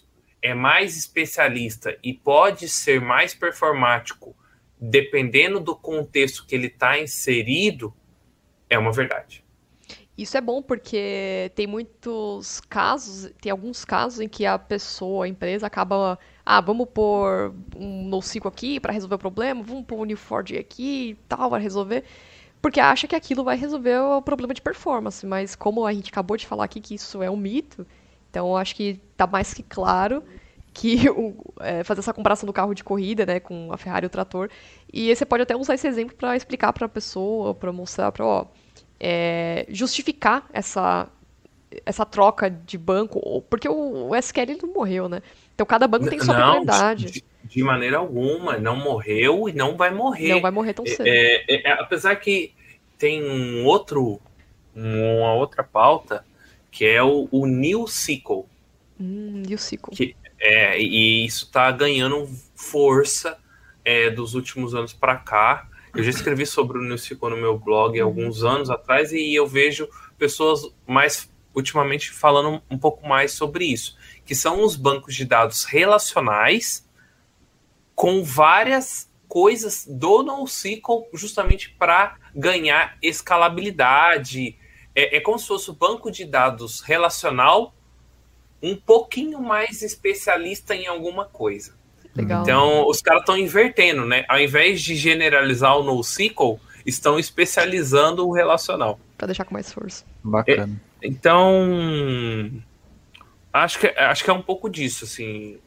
[0.41, 4.35] é mais especialista e pode ser mais performático
[4.79, 7.93] dependendo do contexto que ele está inserido,
[8.69, 9.43] é uma verdade.
[10.17, 15.27] Isso é bom porque tem muitos casos, tem alguns casos em que a pessoa, a
[15.27, 20.05] empresa acaba, ah, vamos pôr um NoSQL aqui para resolver o problema, vamos pôr um
[20.05, 22.03] Neo4j aqui e tal para resolver,
[22.61, 26.37] porque acha que aquilo vai resolver o problema de performance, mas como a gente acabou
[26.37, 27.85] de falar aqui que isso é um mito,
[28.31, 30.23] então, acho que está mais que claro
[30.73, 34.07] que o, é, fazer essa comparação do carro de corrida, né, com a Ferrari e
[34.07, 34.49] o trator.
[34.91, 38.45] E você pode até usar esse exemplo para explicar para a pessoa, para mostrar, para
[38.99, 41.07] é, justificar essa
[41.85, 45.21] essa troca de banco, porque o, o SQL não morreu, né?
[45.53, 49.91] Então cada banco tem sua não, De, de, maneira alguma, não morreu e não vai
[49.91, 50.29] morrer.
[50.29, 51.05] Não vai morrer tão cedo.
[51.05, 52.53] É, é, é apesar que
[52.97, 54.19] tem um outro,
[54.75, 56.25] uma outra pauta
[56.71, 58.45] que é o, o New SQL.
[58.99, 59.91] Hum, New SQL.
[59.91, 63.37] Que, é, e isso está ganhando força
[63.83, 65.67] é, dos últimos anos para cá.
[65.93, 68.07] Eu já escrevi sobre o New SQL no meu blog uhum.
[68.07, 69.87] alguns anos atrás e eu vejo
[70.17, 73.97] pessoas mais ultimamente falando um pouco mais sobre isso,
[74.31, 76.87] que são os bancos de dados relacionais
[77.93, 84.57] com várias coisas do NoSQL justamente para ganhar escalabilidade,
[84.95, 87.75] é, é como se fosse o banco de dados relacional
[88.63, 91.75] um pouquinho mais especialista em alguma coisa.
[92.15, 92.43] Legal.
[92.43, 94.23] Então, os caras estão invertendo, né?
[94.29, 98.97] Ao invés de generalizar o NoSQL, estão especializando o relacional.
[99.17, 100.05] Para deixar com mais força.
[100.23, 100.81] Bacana.
[101.01, 102.63] É, então,
[103.53, 105.59] acho que, acho que é um pouco disso, assim.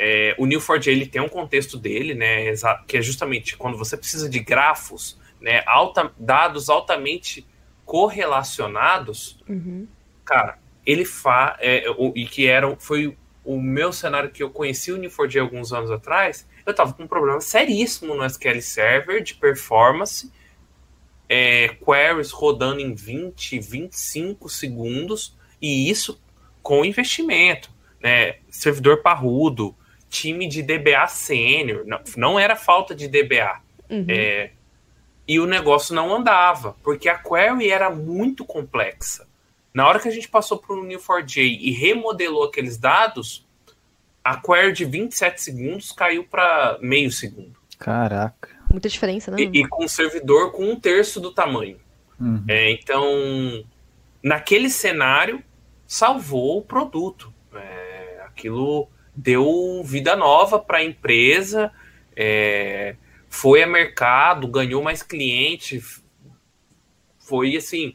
[0.00, 2.52] É, o Neo4j ele tem um contexto dele, né?
[2.86, 5.62] Que é justamente quando você precisa de grafos, né?
[5.66, 7.46] Alta, dados altamente
[7.84, 9.88] correlacionados, uhum.
[10.24, 14.92] cara, ele fa é, o, e que era foi o meu cenário que eu conheci
[14.92, 19.34] o Neo4j alguns anos atrás, eu tava com um problema seríssimo no SQL Server de
[19.34, 20.30] performance,
[21.26, 26.20] é, queries rodando em 20, 25 segundos, e isso
[26.62, 27.70] com investimento,
[28.02, 28.36] né?
[28.50, 29.74] Servidor parrudo,
[30.08, 33.60] time de DBA sênior, não, não era falta de DBA.
[33.90, 34.06] Uhum.
[34.08, 34.50] É,
[35.26, 39.26] e o negócio não andava, porque a query era muito complexa.
[39.74, 43.46] Na hora que a gente passou para o Neo4j e remodelou aqueles dados,
[44.24, 47.56] a query de 27 segundos caiu para meio segundo.
[47.78, 48.48] Caraca.
[48.70, 49.38] Muita diferença, né?
[49.40, 51.78] E, e com um servidor com um terço do tamanho.
[52.20, 52.44] Uhum.
[52.48, 53.04] É, então,
[54.22, 55.42] naquele cenário,
[55.88, 57.32] salvou o produto.
[57.54, 61.72] É, aquilo deu vida nova para a empresa.
[62.14, 62.94] É,
[63.30, 65.82] foi a mercado, ganhou mais cliente,
[67.18, 67.94] foi assim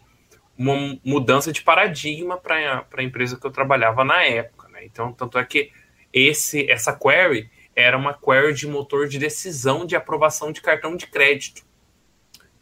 [0.58, 4.86] uma mudança de paradigma para a empresa que eu trabalhava na época, né?
[4.86, 5.72] Então, tanto é que
[6.12, 11.08] esse essa query era uma query de motor de decisão de aprovação de cartão de
[11.08, 11.66] crédito.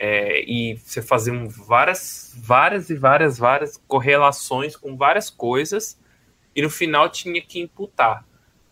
[0.03, 5.95] É, e você fazia várias, várias e várias, várias correlações com várias coisas,
[6.55, 8.25] e no final tinha que imputar.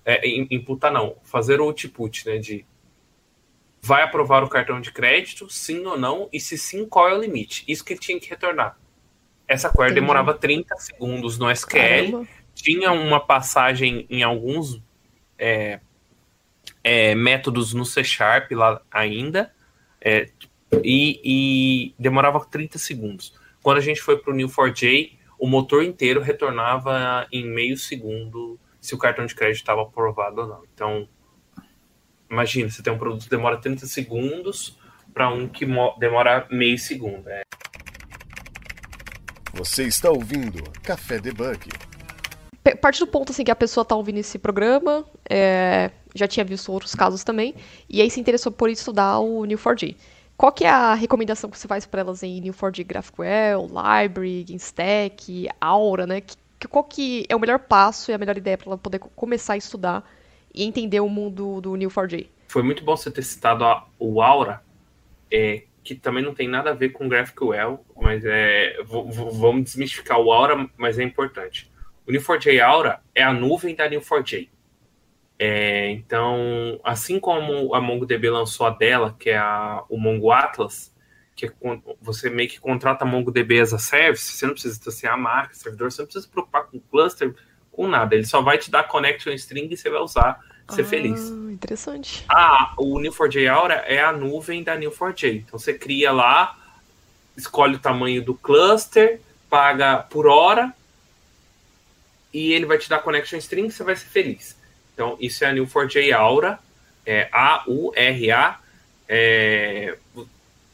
[0.03, 2.39] É, imputar não, fazer o output, né?
[2.39, 2.65] De
[3.79, 7.21] vai aprovar o cartão de crédito, sim ou não, e se sim, qual é o
[7.21, 7.63] limite?
[7.67, 8.75] Isso que ele tinha que retornar.
[9.47, 10.01] Essa query Entendi.
[10.01, 12.27] demorava 30 segundos no SQL, Caramba.
[12.55, 14.81] tinha uma passagem em alguns
[15.37, 15.79] é,
[16.83, 19.53] é, métodos no C Sharp lá ainda,
[20.01, 20.27] é,
[20.83, 23.33] e, e, demorava 30 segundos.
[23.61, 28.95] Quando a gente foi para o New4j, o motor inteiro retornava em meio segundo se
[28.95, 30.63] o cartão de crédito estava aprovado ou não.
[30.73, 31.07] Então,
[32.29, 34.77] imagina, você tem um produto que demora 30 segundos
[35.13, 35.65] para um que
[35.97, 37.27] demora meio segundo.
[37.27, 37.41] É.
[39.53, 41.69] Você está ouvindo Café Debug.
[42.81, 46.71] Parte do ponto assim que a pessoa está ouvindo esse programa, é, já tinha visto
[46.71, 47.55] outros casos também,
[47.89, 49.95] e aí se interessou por estudar o Neo4j.
[50.39, 55.49] Qual que é a recomendação que você faz para elas em Neo4j GraphQL, Library, GameStack,
[55.59, 56.23] Aura, né?
[56.69, 59.57] Qual que é o melhor passo e a melhor ideia para ela poder começar a
[59.57, 60.09] estudar
[60.55, 62.27] e entender o mundo do Neo4j?
[62.47, 64.63] Foi muito bom você ter citado a, o Aura,
[65.29, 70.31] é, que também não tem nada a ver com GraphQL, mas é, vamos desmistificar o
[70.31, 71.69] Aura, mas é importante.
[72.07, 74.47] O Neo4j Aura é a nuvem da Neo4j.
[75.41, 80.93] É, então, assim como a MongoDB lançou a dela, que é a, o Mongo Atlas,
[81.33, 81.51] que é,
[82.01, 85.53] você meio que contrata a MongoDB as a service, você não precisa assim, a marca,
[85.53, 87.33] servidor, você não precisa se preocupar com cluster,
[87.71, 88.15] com nada.
[88.15, 91.29] Ele só vai te dar connection string e você vai usar, ser ah, feliz.
[91.29, 92.25] Interessante.
[92.27, 95.37] Ah, o Neo4j Aura é a nuvem da Neo4j.
[95.37, 96.57] Então você cria lá,
[97.37, 100.73] escolhe o tamanho do cluster, paga por hora
[102.33, 104.58] e ele vai te dar connection string e você vai ser feliz.
[104.99, 106.59] Então, isso é a Neo4j Aura,
[107.05, 108.59] é A-U-R-A.
[109.07, 109.95] É,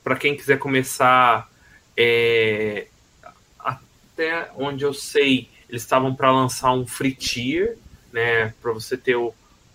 [0.03, 1.47] Para quem quiser começar,
[1.95, 2.88] é,
[3.59, 7.78] até onde eu sei, eles estavam para lançar um free tier,
[8.11, 8.51] né?
[8.63, 9.32] Para você ter o,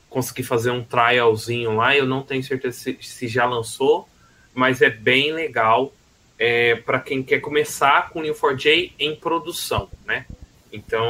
[0.08, 1.96] conseguir fazer um trialzinho lá.
[1.96, 4.08] Eu não tenho certeza se, se já lançou,
[4.52, 5.92] mas é bem legal
[6.36, 10.26] é, para quem quer começar com o Neo4j em produção, né?
[10.72, 11.08] Então,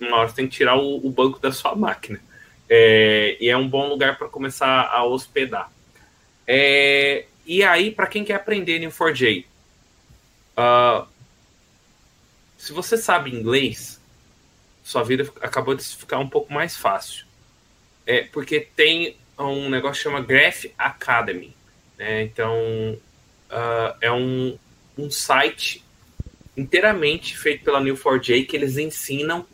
[0.00, 2.20] uma hora você tem que tirar o, o banco da sua máquina.
[2.68, 5.70] É, e é um bom lugar para começar a hospedar.
[6.46, 9.46] É, e aí, para quem quer aprender em 4J, uh,
[10.56, 11.06] ah,
[12.56, 14.00] se você sabe inglês,
[14.84, 17.26] sua vida acabou de ficar um pouco mais fácil.
[18.06, 21.54] É, porque tem um negócio que chama Graph Academy.
[21.98, 22.22] Né?
[22.22, 22.54] Então,
[23.50, 24.58] uh, é um,
[24.96, 25.84] um site
[26.56, 29.46] inteiramente feito pela New4j que eles ensinam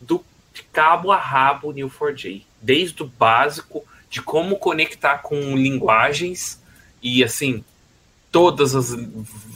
[0.00, 0.24] do
[0.72, 6.60] cabo a rabo Neo4j, desde o básico de como conectar com linguagens
[7.02, 7.64] e assim
[8.30, 8.90] todas as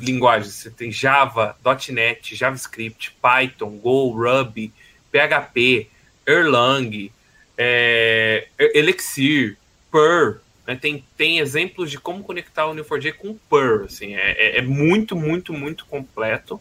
[0.01, 0.55] linguagens.
[0.55, 1.57] Você tem Java,
[1.90, 4.72] .NET, JavaScript, Python, Go, Ruby,
[5.11, 5.88] PHP,
[6.26, 7.12] Erlang,
[7.57, 9.57] é, Elixir,
[9.90, 10.40] Perl.
[10.66, 10.76] Né?
[10.76, 13.84] Tem, tem exemplos de como conectar o Neo4j com Perl.
[13.84, 16.61] Assim, é, é, é muito, muito, muito completo.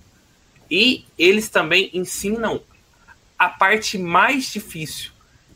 [0.70, 2.62] E eles também ensinam
[3.42, 5.10] a parte mais difícil,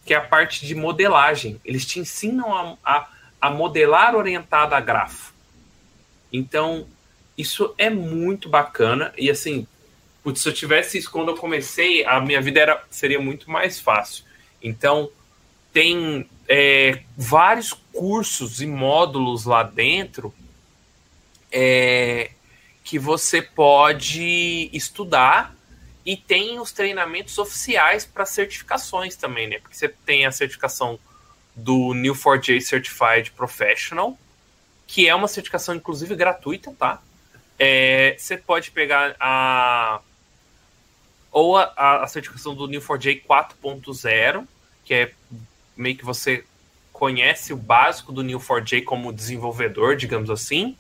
[0.04, 1.62] que é a parte de modelagem.
[1.64, 3.08] Eles te ensinam a, a,
[3.40, 5.36] a modelar orientado a grafo.
[6.34, 6.88] Então,
[7.38, 9.14] isso é muito bacana.
[9.16, 9.68] E assim,
[10.24, 13.80] putz, se eu tivesse isso quando eu comecei, a minha vida era, seria muito mais
[13.80, 14.26] fácil.
[14.64, 15.12] Então,
[15.72, 20.34] tem é, vários cursos e módulos lá dentro
[21.52, 22.32] é,
[22.84, 25.55] que você pode estudar
[26.06, 29.60] e tem os treinamentos oficiais para certificações também, né?
[29.60, 31.00] Porque você tem a certificação
[31.56, 34.18] do New4j Certified Professional,
[34.86, 37.02] que é uma certificação, inclusive, gratuita, tá?
[37.58, 40.02] É, você pode pegar a
[41.32, 44.48] ou a, a certificação do New4j 4.0,
[44.86, 45.12] que é
[45.76, 46.46] meio que você
[46.94, 50.78] conhece o básico do New4j como desenvolvedor, digamos assim.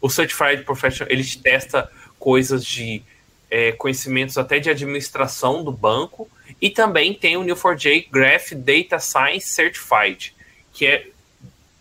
[0.00, 3.04] O Certified Professional, ele te testa coisas de
[3.52, 6.26] é, conhecimentos até de administração do banco,
[6.58, 10.34] e também tem o Neo4j Graph Data Science Certified,
[10.72, 11.06] que é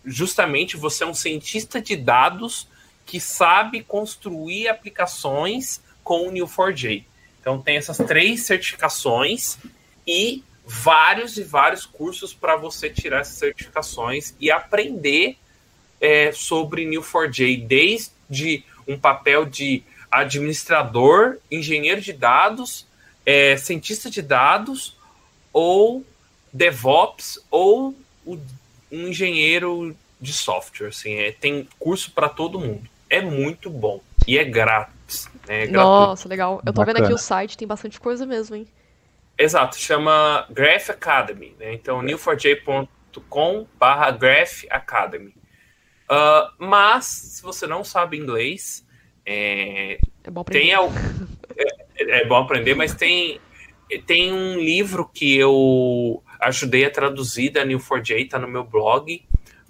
[0.06, 2.68] justamente você é um cientista de dados
[3.06, 7.06] que sabe construir aplicações com o Neo4j.
[7.40, 9.58] Então tem essas três certificações
[10.06, 15.38] e vários e vários cursos para você tirar essas certificações e aprender
[16.02, 22.86] é, sobre Neo4j, desde um papel de administrador, engenheiro de dados,
[23.26, 24.98] é, cientista de dados,
[25.54, 26.06] ou
[26.52, 27.96] DevOps, ou
[28.26, 28.38] o,
[28.92, 30.90] um engenheiro de software.
[30.90, 32.84] Assim, é, tem curso para todo mundo.
[33.10, 34.02] É muito bom.
[34.28, 35.30] E é grátis.
[35.48, 36.62] Né, é Nossa, legal.
[36.66, 37.00] Eu tô Bacana.
[37.00, 38.68] vendo aqui o site, tem bastante coisa mesmo, hein?
[39.38, 41.56] Exato, chama Graph Academy.
[41.60, 41.74] Né?
[41.74, 45.34] Então, new4j.com barra Graph Academy.
[46.10, 48.86] Uh, mas, se você não sabe inglês,
[49.32, 50.60] é, é bom aprender.
[50.60, 53.40] Tem, é, é, bom aprender, mas tem,
[54.06, 59.24] tem um livro que eu ajudei a traduzir da New4j, tá no meu blog,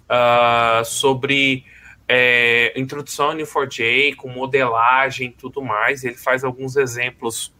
[0.04, 1.64] uh, sobre
[2.08, 6.04] é, introdução ao Neo4j, com modelagem e tudo mais.
[6.04, 7.52] Ele faz alguns exemplos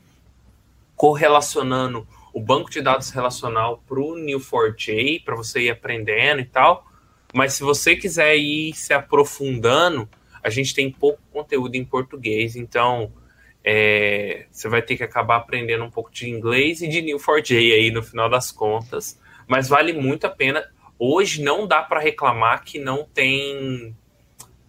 [0.97, 6.87] correlacionando o banco de dados relacional para o Neo4j, para você ir aprendendo e tal.
[7.33, 10.09] Mas se você quiser ir se aprofundando,
[10.43, 13.13] a gente tem pouco conteúdo em português, então
[13.65, 17.91] é, você vai ter que acabar aprendendo um pouco de inglês e de Neo4j aí
[17.91, 19.21] no final das contas.
[19.47, 20.65] Mas vale muito a pena.
[20.99, 23.95] Hoje não dá para reclamar que não tem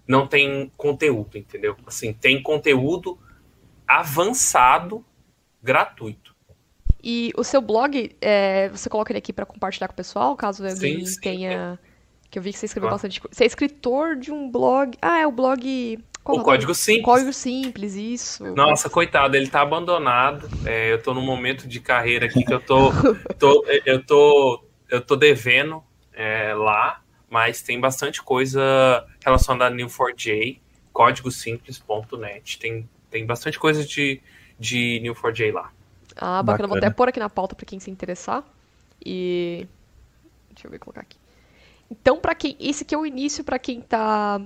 [0.05, 1.77] não tem conteúdo, entendeu?
[1.87, 3.17] Assim, tem conteúdo
[3.87, 5.03] avançado
[5.61, 6.35] gratuito.
[7.01, 10.65] E o seu blog, é, você coloca ele aqui para compartilhar com o pessoal, caso
[10.65, 11.79] alguém sim, sim, tenha.
[11.81, 11.92] É.
[12.33, 12.95] Que eu vi que você escreveu claro.
[12.95, 13.35] bastante coisa.
[13.35, 14.97] Você é escritor de um blog.
[14.99, 15.99] Ah, é o blog.
[16.23, 17.05] Qual o é Código Simples.
[17.05, 18.43] Código Simples, isso.
[18.55, 20.49] Nossa, coitado, ele tá abandonado.
[20.65, 22.89] É, eu tô num momento de carreira aqui que eu tô.
[23.37, 24.63] tô eu tô.
[24.89, 30.59] Eu tô devendo é, lá, mas tem bastante coisa relacionada a Neo4j,
[30.91, 32.57] códigosimples.net.
[32.57, 34.19] Tem, tem bastante coisa de,
[34.59, 35.71] de Neo4j lá.
[36.15, 36.43] Ah, bacana.
[36.43, 36.67] bacana.
[36.67, 38.43] Vou até pôr aqui na pauta para quem se interessar.
[39.05, 39.67] E.
[40.49, 41.21] Deixa eu ver colocar aqui.
[41.93, 42.57] Então, para quem.
[42.59, 44.41] Esse aqui é o início para quem tá.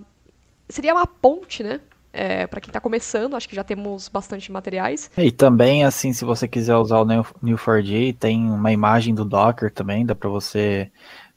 [0.68, 1.80] Seria uma ponte, né?
[2.12, 5.10] É, para quem está começando, acho que já temos bastante materiais.
[5.18, 10.06] E também, assim, se você quiser usar o Neo4j, tem uma imagem do Docker também,
[10.06, 10.90] dá para você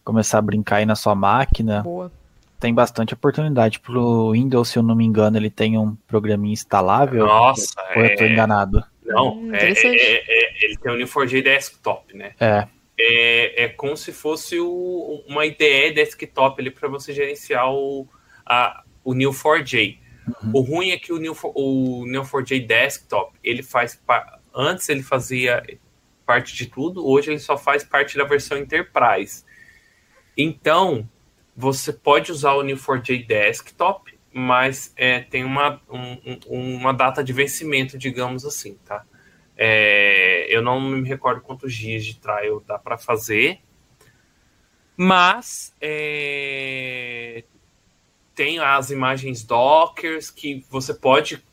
[0.02, 1.82] começar a brincar aí na sua máquina.
[1.82, 2.11] Boa.
[2.58, 3.78] Tem bastante oportunidade.
[3.78, 7.26] Pro Windows, se eu não me engano, ele tem um programinha instalável.
[7.26, 8.12] Nossa, ou é...
[8.12, 8.32] eu tô é.
[8.32, 8.82] enganado?
[9.04, 12.32] Não, hum, é, é, é, ele tem o Neo4j Desktop, né?
[12.40, 12.66] É.
[13.03, 18.07] É, é como se fosse o, uma IDE desktop ali para você gerenciar o,
[18.44, 19.98] a, o Neo4j.
[20.42, 20.51] Uhum.
[20.53, 24.01] O ruim é que o, o Neo4j Desktop, ele faz.
[24.55, 25.62] Antes ele fazia
[26.26, 29.44] parte de tudo, hoje ele só faz parte da versão Enterprise.
[30.36, 31.09] Então,
[31.57, 37.98] você pode usar o Neo4j Desktop, mas é, tem uma, um, uma data de vencimento,
[37.98, 39.05] digamos assim, tá?
[39.62, 43.61] É, eu não me recordo quantos dias de trial dá para fazer,
[44.96, 47.44] mas é,
[48.34, 51.44] tem as imagens Dockers que você pode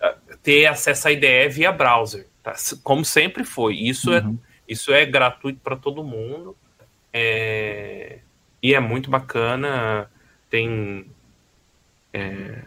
[0.00, 2.52] é, ter acesso à IDE via browser, tá?
[2.82, 3.76] como sempre foi.
[3.76, 4.36] Isso, é, uhum.
[4.42, 6.56] é, isso é gratuito para todo mundo
[7.12, 8.18] é,
[8.60, 10.10] e é muito bacana.
[10.50, 11.06] Tem
[12.12, 12.64] é,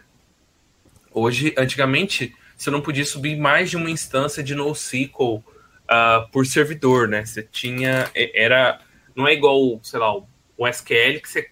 [1.12, 5.44] hoje, antigamente, você não podia subir mais de uma instância de NoSQL
[5.86, 7.24] uh, por servidor, né?
[7.24, 8.10] Você tinha.
[8.14, 8.80] Era.
[9.14, 11.50] Não é igual, sei lá, o SQL que você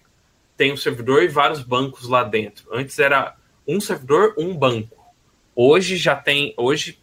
[0.56, 2.66] tem um servidor e vários bancos lá dentro.
[2.72, 3.36] Antes era
[3.66, 5.04] um servidor, um banco.
[5.54, 6.54] Hoje já tem.
[6.56, 6.98] Hoje,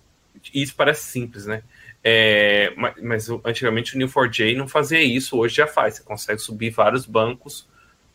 [0.53, 1.63] isso parece simples, né?
[2.03, 5.95] É, mas, mas, antigamente o Neo4j não fazia isso, hoje já faz.
[5.95, 7.67] Você consegue subir vários bancos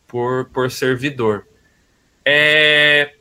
[0.05, 1.47] por, por servidor.
[2.25, 3.13] É,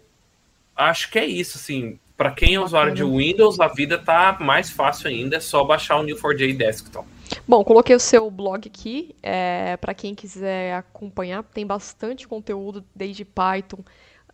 [0.75, 1.99] acho que é isso, assim.
[2.17, 5.99] Para quem é usuário de Windows, a vida tá mais fácil ainda, é só baixar
[6.01, 7.07] o Neo4j Desktop.
[7.47, 13.25] Bom, coloquei o seu blog aqui, é, para quem quiser acompanhar, tem bastante conteúdo, desde
[13.25, 13.81] Python,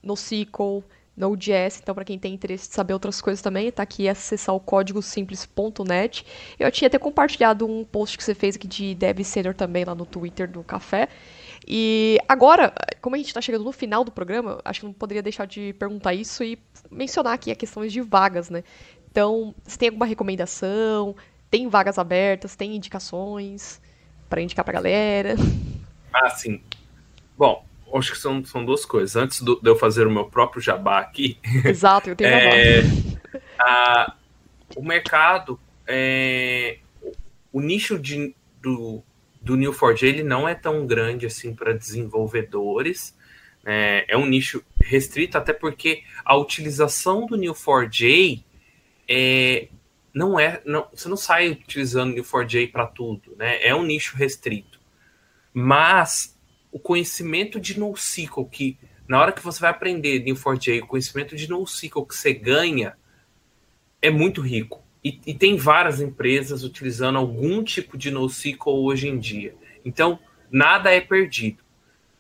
[0.02, 0.84] NoSQL,
[1.16, 4.60] Node.js, então para quem tem interesse de saber outras coisas também, tá aqui acessar o
[4.60, 6.24] código simples.net.
[6.58, 9.94] Eu tinha até compartilhado um post que você fez aqui de Dev Senior também lá
[9.94, 11.08] no Twitter do Café.
[11.66, 15.22] E agora, como a gente está chegando no final do programa, acho que não poderia
[15.22, 16.58] deixar de perguntar isso e
[16.90, 18.64] mencionar aqui a questões de vagas, né?
[19.10, 21.14] Então, você tem alguma recomendação?
[21.50, 22.56] Tem vagas abertas?
[22.56, 23.80] Tem indicações
[24.28, 25.34] para indicar para a galera?
[26.14, 26.60] Ah, sim.
[27.38, 29.16] Bom, acho que são, são duas coisas.
[29.16, 31.38] Antes do, de eu fazer o meu próprio jabá aqui.
[31.64, 32.82] Exato, eu tenho é.
[33.58, 34.14] A,
[34.76, 36.78] o mercado, é,
[37.50, 39.02] o nicho de, do,
[39.42, 43.16] do Neo4j ele não é tão grande assim para desenvolvedores.
[43.64, 48.42] É, é, um nicho restrito, até porque a utilização do Neo4j
[49.08, 49.68] é,
[50.14, 50.60] não é.
[50.64, 53.64] Não, você não sai utilizando Neo4j para tudo, né?
[53.64, 54.80] É um nicho restrito.
[55.52, 56.38] Mas
[56.70, 61.48] o conhecimento de NoSQL que na hora que você vai aprender Neo4j, o conhecimento de
[61.48, 62.96] NoSQL que você ganha
[64.00, 64.81] é muito rico.
[65.04, 69.54] E, e, tem várias empresas utilizando algum tipo de NoSQL hoje em dia.
[69.84, 70.18] Então,
[70.50, 71.62] nada é perdido.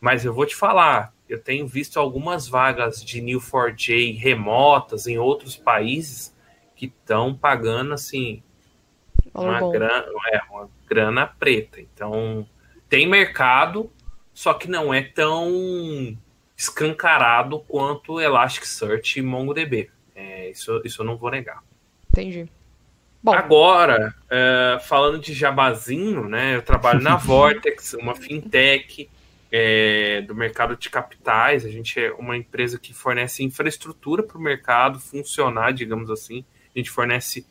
[0.00, 5.56] Mas eu vou te falar, eu tenho visto algumas vagas de Neo4j remotas em outros
[5.56, 6.36] países
[6.74, 8.42] que estão pagando assim
[9.32, 11.80] uma grana, é, uma grana preta.
[11.80, 12.46] Então,
[12.88, 13.90] tem mercado,
[14.34, 16.16] só que não é tão
[16.56, 19.90] escancarado quanto Elasticsearch e MongoDB.
[20.14, 21.62] É, isso, isso eu não vou negar.
[22.08, 22.48] Entendi.
[23.22, 23.32] Bom.
[23.32, 26.56] Agora, é, falando de jabazinho, né?
[26.56, 29.08] Eu trabalho na Vortex, uma fintech.
[29.54, 31.64] é, do mercado de capitais.
[31.66, 36.44] A gente é uma empresa que fornece infraestrutura para o mercado funcionar, digamos assim.
[36.74, 37.46] A gente fornece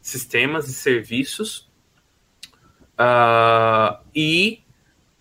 [0.00, 1.68] sistemas e serviços.
[2.94, 4.62] Uh, e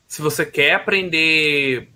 [0.08, 1.90] se você quer aprender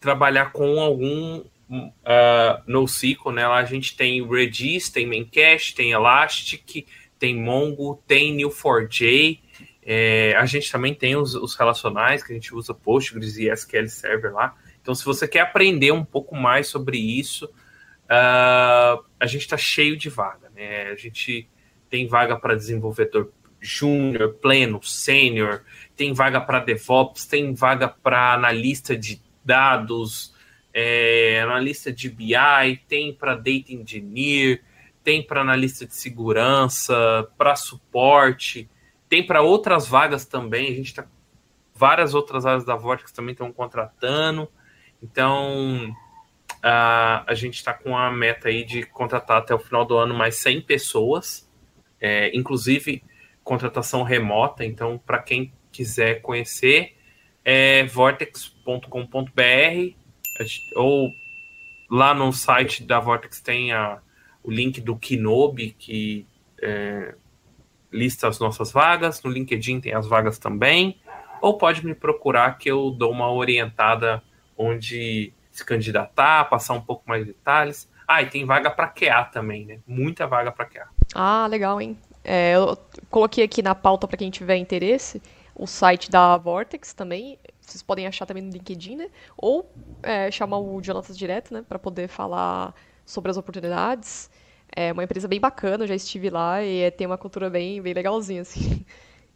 [0.00, 3.46] trabalhar com algum uh, NoSQL, né?
[3.46, 6.86] Lá a gente tem Redis, tem Memcache, tem Elastic,
[7.22, 9.38] tem Mongo, tem Neo4j.
[9.80, 13.86] É, a gente também tem os, os, relacionais, que a gente usa Postgres e SQL
[13.86, 14.56] Server lá.
[14.80, 19.96] Então, se você quer aprender um pouco mais sobre isso, uh, a gente está cheio
[19.96, 20.50] de vaga.
[20.50, 20.88] Né?
[20.90, 21.48] A gente
[21.88, 25.62] tem vaga para desenvolvedor júnior, pleno, sênior,
[25.94, 30.34] tem vaga para DevOps, tem vaga para analista de dados,
[30.74, 34.60] é, analista de BI, tem para Data Engineer,
[35.02, 38.68] tem para analista de segurança, para suporte,
[39.08, 40.72] tem para outras vagas também.
[40.72, 41.06] A gente está
[41.74, 44.48] várias outras áreas da Vortex também estão contratando.
[45.02, 45.94] Então
[46.62, 50.14] a, a gente está com a meta aí de contratar até o final do ano
[50.14, 51.50] mais 100 pessoas,
[52.00, 53.02] é, inclusive
[53.42, 54.64] contratação remota.
[54.64, 56.96] Então, para quem quiser conhecer,
[57.44, 59.96] é vortex.com.br
[60.76, 61.10] ou
[61.90, 64.00] lá no site da Vortex tem a,
[64.42, 66.26] o link do Kinobi, que
[66.60, 67.14] é,
[67.92, 69.22] lista as nossas vagas.
[69.22, 71.00] No LinkedIn tem as vagas também.
[71.40, 74.22] Ou pode me procurar que eu dou uma orientada
[74.56, 77.90] onde se candidatar, passar um pouco mais de detalhes.
[78.06, 79.78] Ah, e tem vaga para QA também, né?
[79.86, 80.88] Muita vaga para QA.
[81.14, 81.98] Ah, legal, hein?
[82.24, 82.76] É, eu
[83.10, 85.20] coloquei aqui na pauta para quem tiver interesse
[85.54, 87.38] o site da Vortex também.
[87.60, 89.10] Vocês podem achar também no LinkedIn, né?
[89.36, 89.70] Ou
[90.02, 91.64] é, chamar o Jonathan direto, né?
[91.66, 92.74] Para poder falar
[93.04, 94.30] sobre as oportunidades.
[94.74, 97.80] É uma empresa bem bacana, eu já estive lá e é, tem uma cultura bem,
[97.82, 98.84] bem legalzinha, assim.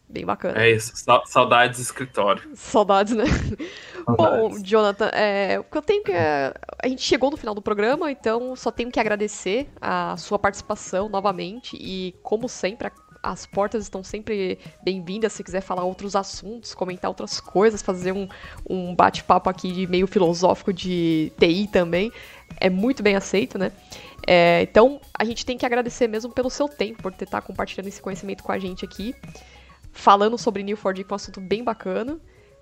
[0.09, 0.62] Bem bacana.
[0.62, 0.93] É isso,
[1.25, 2.49] saudades escritório.
[2.55, 3.25] Saudades, né?
[4.07, 4.17] Saudades.
[4.17, 6.12] Bom, Jonathan, é, o que eu tenho que.
[6.12, 11.09] A gente chegou no final do programa, então só tenho que agradecer a sua participação
[11.09, 12.87] novamente e, como sempre,
[13.31, 18.29] as portas estão sempre bem-vindas se quiser falar outros assuntos, comentar outras coisas, fazer um,
[18.68, 22.12] um bate-papo aqui de meio filosófico de TI também.
[22.61, 23.72] É muito bem aceito, né?
[24.27, 28.01] É, então, a gente tem que agradecer mesmo pelo seu tempo, por estar compartilhando esse
[28.01, 29.14] conhecimento com a gente aqui
[29.93, 32.18] falando sobre New4G, que é um assunto bem bacana.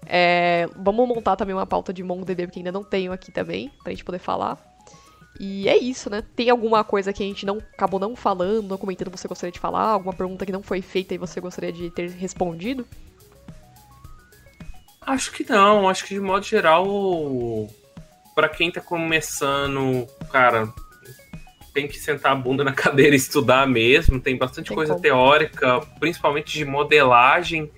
[0.07, 3.93] É, vamos montar também uma pauta de MongoDB, que ainda não tenho aqui também, pra
[3.93, 4.74] gente poder falar.
[5.39, 6.23] E é isso, né?
[6.37, 9.59] Tem alguma coisa que a gente não acabou não falando, não comentando, você gostaria de
[9.59, 9.89] falar?
[9.89, 12.87] Alguma pergunta que não foi feita e você gostaria de ter respondido?
[15.01, 15.89] Acho que não.
[15.89, 16.87] Acho que de modo geral,
[18.35, 20.73] para quem tá começando, cara,
[21.75, 24.21] tem que sentar a bunda na cadeira e estudar mesmo.
[24.21, 25.03] Tem bastante tem coisa como.
[25.03, 27.71] teórica, principalmente de modelagem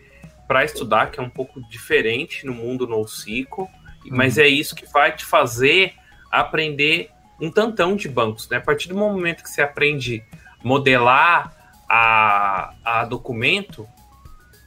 [0.46, 3.62] para estudar, que é um pouco diferente no mundo NoSQL.
[3.62, 3.68] Hum.
[4.10, 5.94] Mas é isso que vai te fazer
[6.30, 7.10] aprender
[7.40, 8.48] um tantão de bancos.
[8.48, 8.56] Né?
[8.56, 10.22] A partir do momento que você aprende
[10.62, 11.52] modelar
[11.88, 13.86] a, a documento,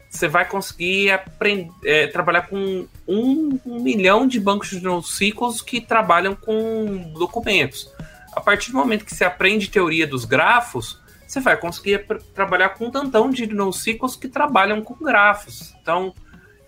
[0.09, 5.80] você vai conseguir aprender, é, trabalhar com um, um, milhão de bancos de NoSQL que
[5.80, 7.91] trabalham com documentos.
[8.34, 12.86] A partir do momento que você aprende teoria dos grafos, você vai conseguir trabalhar com
[12.86, 15.76] um tantão de NoSQLs que trabalham com grafos.
[15.82, 16.13] Então,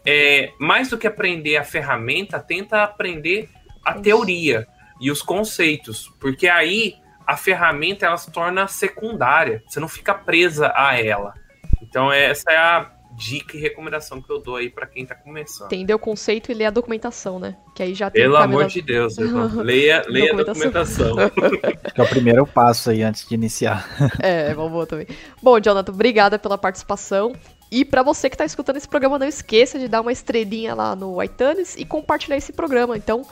[0.06, 3.50] é, mais do que aprender a ferramenta, tenta aprender
[3.84, 4.68] a teoria
[5.02, 6.96] e os conceitos, porque aí
[7.26, 11.34] a ferramenta ela se torna secundária, você não fica presa a ela.
[11.82, 15.68] Então, essa é a dica e recomendação que eu dou aí para quem tá começando.
[15.68, 17.58] Entender o conceito e ler a documentação, né?
[17.76, 19.18] Que aí já tem Pelo amor de Deus,
[19.56, 21.20] leia, leia documentação.
[21.20, 21.92] a documentação.
[21.94, 23.88] Que é o primeiro passo aí antes de iniciar.
[24.20, 25.08] é, vamos boa também.
[25.42, 27.34] Bom, Jonathan, obrigada pela participação.
[27.72, 30.96] E para você que está escutando esse programa, não esqueça de dar uma estrelinha lá
[30.96, 32.98] no iTunes e compartilhar esse programa.
[32.98, 33.26] Então,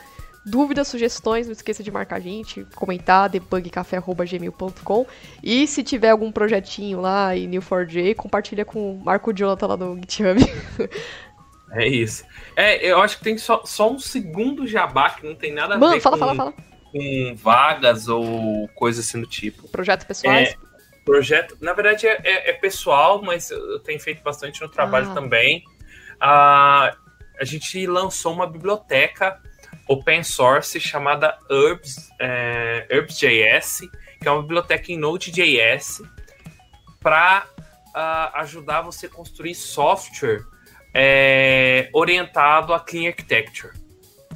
[0.49, 5.05] Dúvidas, sugestões, não esqueça de marcar a gente, comentar, debugcafé.gmail.com.
[5.43, 9.95] E se tiver algum projetinho lá em New4j, compartilha com o Marco Jonathan lá no
[9.97, 10.39] GitHub.
[11.71, 12.23] É isso.
[12.55, 15.77] É, eu acho que tem só, só um segundo jabá que não tem nada a
[15.77, 16.53] Mano, ver fala, com, fala, fala.
[16.91, 19.67] com vagas ou coisa assim do tipo.
[19.67, 20.49] Projetos pessoais?
[20.49, 20.55] É,
[21.05, 25.13] projeto, na verdade é, é, é, pessoal, mas eu tenho feito bastante no trabalho ah.
[25.13, 25.63] também.
[26.19, 26.95] Ah,
[27.39, 29.39] a gente lançou uma biblioteca
[29.89, 33.81] open source chamada Herbs, é, Herbs.js,
[34.21, 36.03] que é uma biblioteca em Node.js
[37.01, 40.43] para uh, ah, ajudar você a construir software
[40.93, 43.73] é, orientado a Clean Architecture.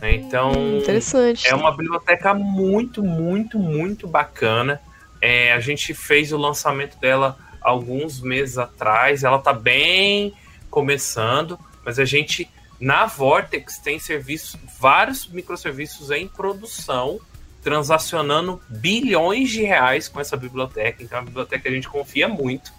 [0.01, 0.15] Né?
[0.15, 1.47] Então, hum, interessante.
[1.47, 4.81] é uma biblioteca muito, muito, muito bacana.
[5.21, 9.23] É, a gente fez o lançamento dela alguns meses atrás.
[9.23, 10.33] Ela está bem
[10.71, 12.49] começando, mas a gente
[12.83, 17.17] Na Vortex tem serviço, vários microserviços em produção,
[17.63, 21.01] transacionando bilhões de reais com essa biblioteca.
[21.01, 22.73] Então, é uma biblioteca que a gente confia muito.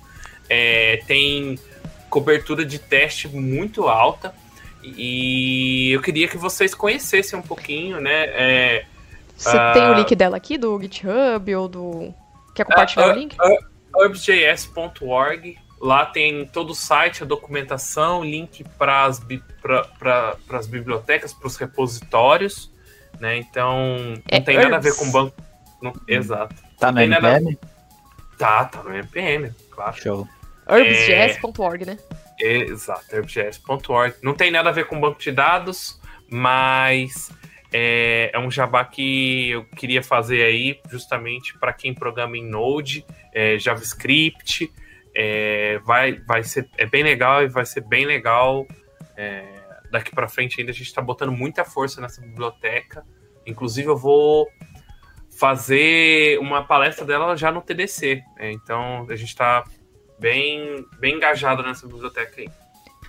[0.47, 1.59] É, tem
[2.11, 4.35] cobertura de teste muito alta.
[4.83, 8.25] E eu queria que vocês conhecessem um pouquinho, né?
[8.27, 8.85] É,
[9.35, 12.15] Você uh, tem o link dela aqui, do GitHub ou do.
[12.55, 13.35] Quer compartilhar uh, o link?
[13.99, 22.73] Herbsjs.org Lá tem todo o site, a documentação, link para as bibliotecas, para os repositórios,
[23.21, 23.37] né?
[23.37, 25.37] Então, não é tem nada a ver com banco.
[25.83, 26.55] Não, exato.
[26.79, 27.59] Tá no NPM?
[28.39, 29.97] Tá, tá no NPM, claro.
[29.97, 30.29] Show.
[30.69, 31.87] herbsjs.org, é...
[31.87, 31.99] né?
[32.41, 34.15] Exato, herbsjs.org.
[34.23, 36.01] Não tem nada a ver com banco de dados,
[36.31, 37.31] mas
[37.77, 43.05] é, é, um jabá que eu queria fazer aí, justamente para quem programa em Node,
[43.33, 44.73] é, JavaScript,
[45.15, 48.67] é, vai, vai ser é bem legal e vai ser bem legal.
[49.17, 49.47] É,
[49.91, 53.05] daqui para frente ainda a gente está botando muita força nessa biblioteca.
[53.47, 54.49] Inclusive eu vou
[55.39, 58.23] fazer uma palestra dela já no TDC.
[58.39, 59.65] É, então a gente está
[60.19, 62.49] bem, bem engajado nessa biblioteca aí.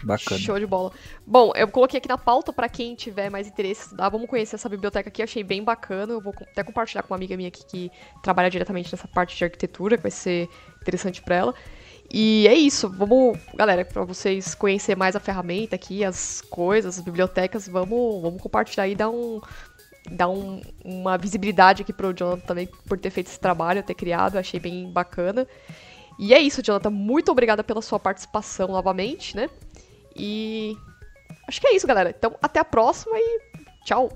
[0.04, 0.40] Bacana.
[0.40, 0.92] Show de bola.
[1.26, 4.10] Bom, eu coloquei aqui na pauta para quem tiver mais interesse estudar.
[4.10, 6.14] Vamos conhecer essa biblioteca aqui, achei bem bacana.
[6.14, 7.92] Eu vou até compartilhar com uma amiga minha aqui que
[8.22, 10.48] trabalha diretamente nessa parte de arquitetura, que vai ser
[10.82, 11.56] interessante para ela.
[12.12, 17.04] E é isso, vamos, galera, para vocês conhecer mais a ferramenta aqui, as coisas, as
[17.04, 19.42] bibliotecas, vamos, vamos compartilhar e dar um
[20.12, 24.38] dar um, uma visibilidade aqui pro Jonathan também por ter feito esse trabalho, ter criado,
[24.38, 25.48] achei bem bacana.
[26.20, 29.50] E é isso, Jonathan, muito obrigada pela sua participação novamente, né?
[30.16, 30.78] E
[31.48, 32.14] acho que é isso, galera.
[32.18, 33.40] Então, até a próxima e
[33.84, 34.16] tchau.